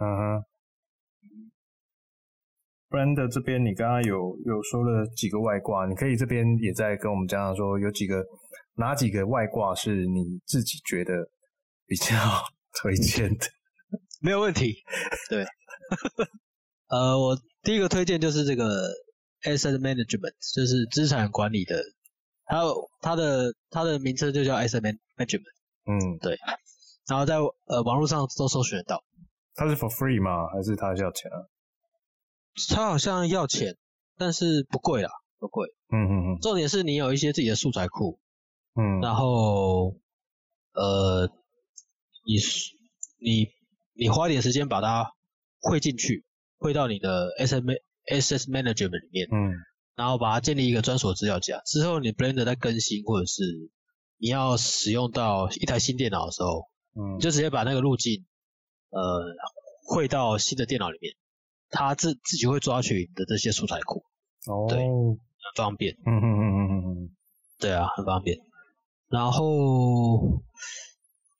[0.00, 0.44] 嗯哼。
[2.90, 8.24] Blender 这边你刚刚有有说了几个外挂，你可以这边也在跟我们讲讲说有几个。
[8.80, 11.12] 哪几个外挂是你自己觉得
[11.88, 12.14] 比较
[12.80, 13.46] 推荐的？
[14.22, 14.76] 没有问题。
[15.28, 15.44] 对，
[16.88, 18.88] 呃，我第一个推荐就是这个
[19.42, 21.82] Asset Management，就是资产管理的，
[22.44, 25.44] 还有它的它的名称就叫 Asset Management。
[25.86, 26.38] 嗯，对。
[27.08, 29.02] 然后在呃网络上都搜寻得到。
[29.54, 30.46] 它是 for free 吗？
[30.52, 31.48] 还是它要钱啊？
[32.68, 33.76] 它好像要钱，
[34.18, 35.68] 但是不贵啦，不贵。
[35.90, 36.38] 嗯嗯嗯。
[36.40, 38.20] 重点是你有一些自己的素材库。
[38.74, 39.96] 嗯，然后，
[40.74, 41.30] 呃，
[42.28, 42.36] 你
[43.18, 43.48] 你
[43.94, 45.14] 你花一点时间把它
[45.60, 46.26] 汇进去，
[46.58, 49.56] 汇到你的 Asset Management 里面，嗯，
[49.96, 53.42] 然后把它建立一个专属资料夹，之后你 Blender 在更新或者是
[54.18, 58.26] 你要使用到一台新电脑的时候，嗯，你就直接把那个路径，
[58.90, 59.24] 呃，
[59.86, 61.14] 汇到新的电脑里面，
[61.70, 64.04] 它自自己会抓取你的这些素材库，
[64.46, 65.18] 哦，对，很
[65.56, 66.74] 方便，嗯嗯嗯嗯嗯
[67.04, 67.10] 嗯，
[67.58, 68.38] 对啊，很方便。
[69.08, 70.42] 然后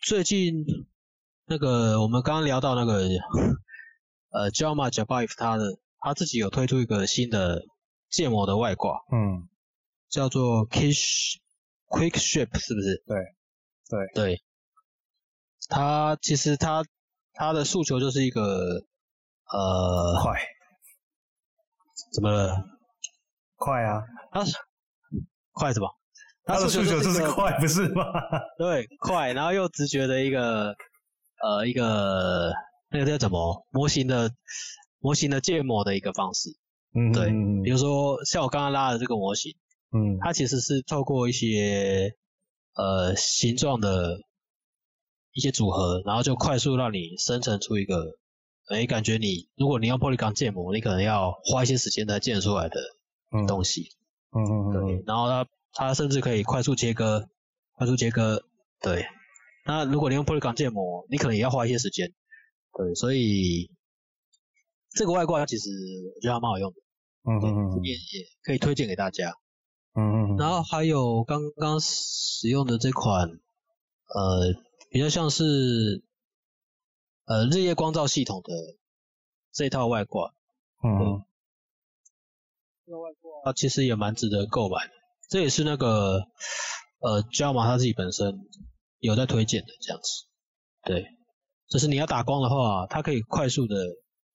[0.01, 0.65] 最近
[1.47, 3.03] 那个我们刚刚聊到那个
[4.31, 7.62] 呃 Jaume Jabaev 他的他自己有推出一个新的
[8.09, 9.49] 建模的外挂，嗯，
[10.09, 11.37] 叫做 Kish
[11.89, 13.03] Quick Shape 是不是？
[13.07, 13.16] 对
[13.89, 14.43] 对对，
[15.69, 16.85] 他其实他
[17.33, 18.85] 他的诉求就是一个
[19.51, 20.41] 呃快，
[22.15, 22.65] 怎么了？
[23.57, 24.57] 快啊，他是
[25.51, 25.98] 快什么？
[26.49, 28.05] 他的诉求就是快，不是吗？
[28.57, 30.75] 对，快，然后又直觉的一个，
[31.43, 32.51] 呃，一个
[32.91, 34.31] 那个叫什么模型的
[34.99, 36.49] 模型的建模的一个方式。
[36.95, 39.55] 嗯，对，嗯比如说像我刚刚拉的这个模型，
[39.93, 42.15] 嗯，它其实是透过一些
[42.75, 44.16] 呃形状的
[45.35, 48.16] 一些组合，然后就快速让你生成出一个，
[48.70, 52.81] 哎，感觉你如果你用 Polygon 建模，你可能要花一些时间才建出来的
[53.47, 53.91] 东西。
[54.33, 55.47] 嗯嗯嗯，对，然后它
[55.80, 57.28] 它甚至可以快速切割，
[57.74, 58.42] 快速切割，
[58.80, 59.06] 对。
[59.64, 62.12] 那如果你用 Polygon 建模，你可能也要花一些时间。
[62.72, 63.70] 对，所以
[64.90, 65.70] 这个外挂其实
[66.16, 66.76] 我觉得还蛮好用的。
[67.22, 67.46] 嗯嗯
[67.76, 69.36] 嗯，也也可以推荐给大家。
[69.94, 74.55] 嗯嗯，然后还有刚刚使用的这款，呃，
[74.90, 76.02] 比较像是
[77.26, 78.52] 呃日夜光照系统的
[79.52, 80.34] 这一套外挂。
[80.82, 81.22] 嗯，
[82.84, 84.98] 这个外挂其实也蛮值得购买的。
[85.28, 86.22] 这也是那个
[87.00, 88.38] 呃 Jama 他自己本身
[88.98, 90.26] 有在推荐的这样子。
[90.84, 91.06] 对，
[91.68, 93.76] 就是你要打光的话，它可以快速的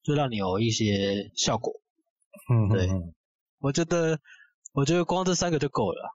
[0.02, 1.72] 就让你有一些效果。
[2.48, 2.88] 嗯，对，
[3.58, 4.18] 我觉得，
[4.72, 6.10] 我觉得光这三个就够了。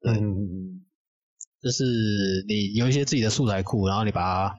[0.00, 0.84] 对，嗯，
[1.60, 1.84] 就是
[2.48, 4.56] 你有一些自己的素材库，然后你把它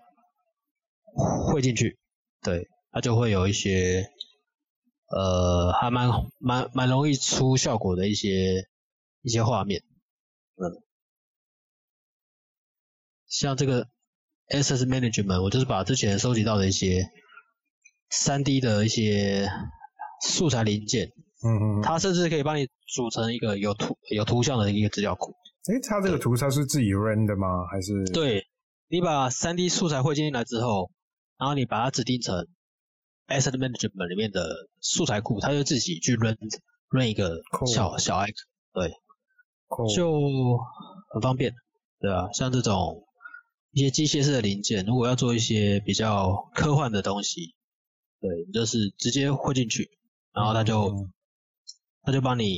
[1.52, 1.98] 汇进去，
[2.42, 4.06] 对，它就会有一些，
[5.08, 6.10] 呃，还蛮
[6.40, 8.68] 蛮蛮容易出效果的一些
[9.24, 9.82] 一些画面，
[10.58, 10.84] 嗯，
[13.26, 13.88] 像这个
[14.50, 17.10] Asset Management，我就是把之前收集到的一些
[18.12, 19.50] 3D 的一些。
[20.26, 21.12] 素材零件，
[21.44, 25.36] 嗯嗯，它甚至可以帮你组成一个有图有图像的一个资料库。
[25.68, 27.66] 诶，它这个图它是自己 render 的吗？
[27.70, 28.06] 还是？
[28.14, 28.48] 对，
[28.88, 30.90] 你把 3D 素材汇进来之后，
[31.38, 32.48] 然后你把它指定成
[33.28, 36.38] Asset Management 里面的素材库，它就自己去 run
[36.88, 38.94] run 一个小小 icon，对.
[39.96, 40.58] 就
[41.10, 41.54] 很方便，
[42.00, 43.04] 对啊，像这种
[43.72, 47.56] 一些机械式的零件，如果要做一些比较科幻的东西，
[48.20, 49.90] 对，就是直接汇进去。
[50.34, 51.14] 然后他就，嗯、
[52.02, 52.58] 他就帮你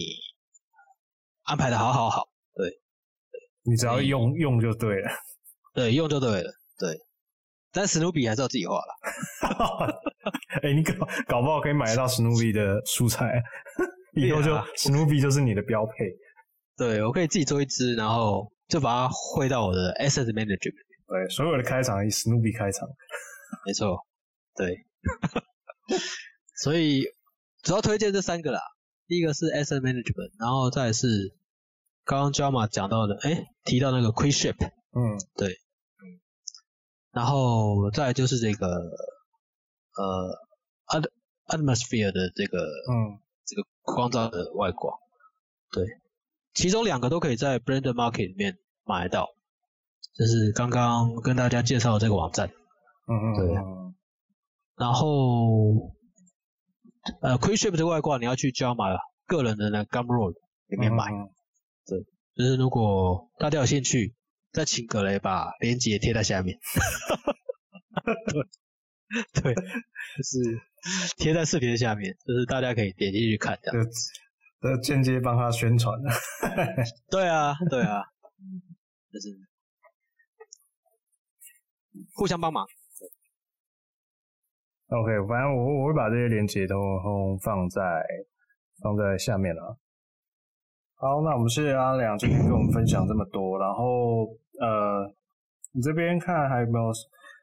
[1.43, 2.79] 安排的好好好，对，对，
[3.63, 5.09] 你只要用用就对了，
[5.73, 6.97] 对，用就对了，对。
[7.73, 8.95] 但史努比还是要自己画了。
[10.63, 10.93] 哎、欸，你搞
[11.27, 13.43] 搞不好可以买得到史努比的素材，
[14.13, 15.93] 以后就史努比就是你的标配。
[16.77, 20.85] 对，我可以自己做一支，然后就把它汇到我的 Asset Manager 里面。
[21.07, 22.88] 对，所有的开场以史努比开场。
[23.65, 24.06] 没错，
[24.56, 24.85] 对。
[26.61, 27.06] 所以。
[27.64, 28.60] 主要推荐这三个啦，
[29.07, 31.35] 第一个是 Asset Management，然后再是
[32.03, 36.22] 刚刚 Jama 讲到的，哎，提到那个 QuickShape，嗯，对，嗯，
[37.11, 40.38] 然后再就是这个呃
[40.89, 41.10] At
[41.47, 44.93] Atmosphere 的这个，嗯，这个光照的外挂，
[45.72, 45.84] 对，
[46.56, 49.27] 其中两个都可以在 Blender Market 里面买到，
[50.15, 52.48] 这是刚刚跟大家介绍的这个网站，
[53.06, 53.53] 嗯嗯，对，
[54.77, 55.94] 然后。
[57.22, 60.34] 呃，QuickShape 的外挂你要去 Jama 个人的那 Gumroad
[60.65, 61.30] 里面买，嗯，
[61.86, 61.99] 对，
[62.36, 64.15] 就是如果大家有兴趣，
[64.52, 66.57] 再请葛雷把链接贴在下面，
[68.26, 70.60] 对，对，就是
[71.18, 73.60] 贴在视频的下面，就是大家可以点进去看，
[74.81, 75.93] 间接帮他宣传
[77.11, 78.01] 对啊，对啊，
[79.11, 79.29] 就是
[82.15, 82.65] 互相帮忙。
[84.87, 86.75] OK，反正我我会把这些连接都
[87.43, 87.81] 放在
[88.83, 89.77] 放在下面了。
[90.95, 93.57] 好，那我们谢谢阿良今天跟我们分享这么多。
[93.59, 94.25] 然后
[94.61, 95.11] 呃，
[95.73, 96.93] 你这边看还有没有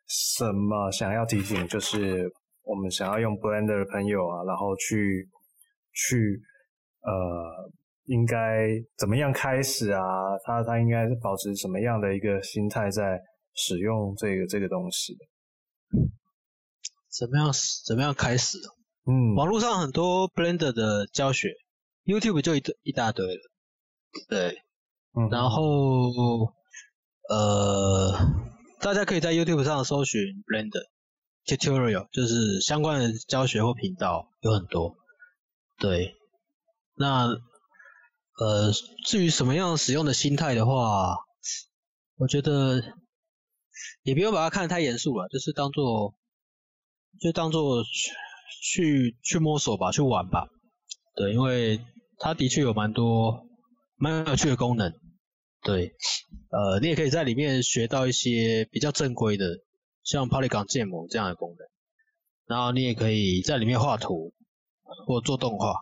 [0.06, 1.66] 什么想要提醒？
[1.68, 2.32] 就是
[2.62, 5.28] 我们想要用 Blender 的朋友啊，然后去
[5.92, 6.40] 去
[7.02, 7.70] 呃，
[8.04, 10.02] 应该怎么样开始啊？
[10.44, 13.20] 他他应该是保持什么样的一个心态在
[13.54, 15.16] 使用这个这个东西？
[17.10, 17.50] 怎么样？
[17.86, 18.58] 怎么样开始？
[19.04, 21.48] 嗯，网络上很多 Blender 的教学
[22.04, 23.40] ，YouTube 就一一大堆了。
[24.28, 24.56] 对，
[25.14, 25.60] 嗯，然后
[27.28, 28.12] 呃，
[28.80, 30.84] 大家可以在 YouTube 上搜寻 Blender
[31.46, 34.94] Tutorial，就是相关的教学或频道有很多。
[35.78, 36.14] 对，
[36.94, 37.26] 那
[38.38, 38.72] 呃，
[39.06, 41.16] 至于什么样使用的心态的话，
[42.16, 42.82] 我觉得
[44.02, 46.14] 也不用把它看得太严肃了，就是当做。
[47.20, 47.84] 就当做
[48.64, 50.48] 去去摸索吧，去玩吧。
[51.14, 51.78] 对，因为
[52.18, 53.46] 它的确有蛮多
[53.96, 54.90] 蛮有趣的功能。
[55.62, 55.92] 对，
[56.48, 59.44] 呃，你也可以在里面学到一些比较正规的，
[60.02, 61.58] 像 Polygon 建模这样的功能。
[62.46, 64.32] 然后你也可以在里面画图
[65.06, 65.74] 或做动画。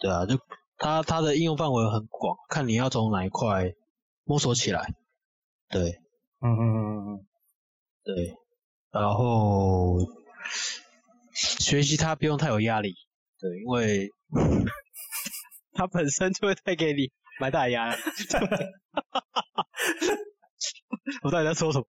[0.00, 0.36] 对啊，就
[0.76, 3.74] 它它的应用范围很广，看你要从哪一块
[4.24, 4.94] 摸索起来。
[5.68, 6.00] 对，
[6.40, 7.26] 嗯嗯嗯嗯，
[8.02, 8.34] 对，
[8.90, 9.98] 然后。
[11.32, 12.94] 学习它不用太有压力，
[13.38, 14.10] 对，因为
[15.72, 18.02] 它本身就会带给你蛮大压力。
[21.22, 21.84] 我到底在说什么？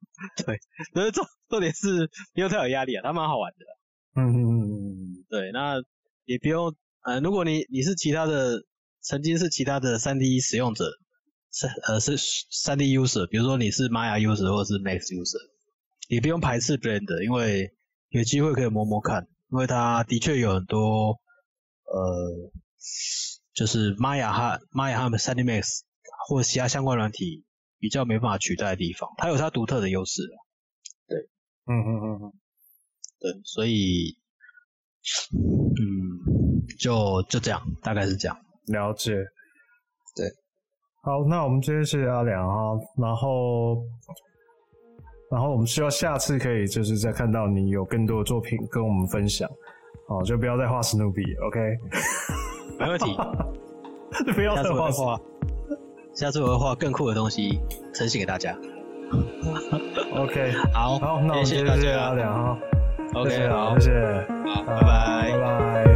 [0.46, 0.58] 对，
[0.94, 3.66] 可是重重点是不用太有压力啊，它蛮好玩的。
[4.16, 5.76] 嗯嗯嗯嗯，对，那
[6.24, 8.64] 也不用，呃，如果你你是其他的，
[9.02, 10.86] 曾经是其他的三 D 使用者，
[11.52, 12.16] 是呃是
[12.52, 15.40] 三 D user，比如说你是 Maya user 或者是 Max user，
[16.10, 17.74] 也不用排斥 Blender，因为
[18.10, 21.20] 有机会可以摸摸看，因为它的确有很多
[21.86, 22.52] 呃，
[23.54, 25.82] 就是 Maya 和 Maya 和 3D Max
[26.28, 27.44] 或者其他相关软体
[27.80, 30.22] 比较没办法取代的地方，它有它独特的优势。
[31.08, 31.18] 对，
[31.66, 32.34] 嗯嗯嗯嗯。
[33.20, 34.18] 对，所以，
[35.32, 36.21] 嗯，
[36.82, 38.36] 就就这样，大概是这样。
[38.68, 39.14] 了解。
[40.16, 40.28] 对。
[41.04, 43.78] 好，那我们今天谢谢阿良啊，然后，
[45.32, 49.50] 然后我们希望下次可以就是再看到你有更多的作品跟我们分享，
[50.10, 51.60] 哦，就不要再画史努比，OK？
[52.80, 53.16] 没问题。
[54.36, 55.20] 不要再画画，
[56.14, 57.60] 下次我会画更酷的东西
[57.94, 58.54] 呈现给大家。
[60.16, 62.58] OK，好，好，那我们谢谢阿良啊。
[63.16, 63.90] OK，谢谢好，谢
[64.66, 65.91] 拜拜，拜拜。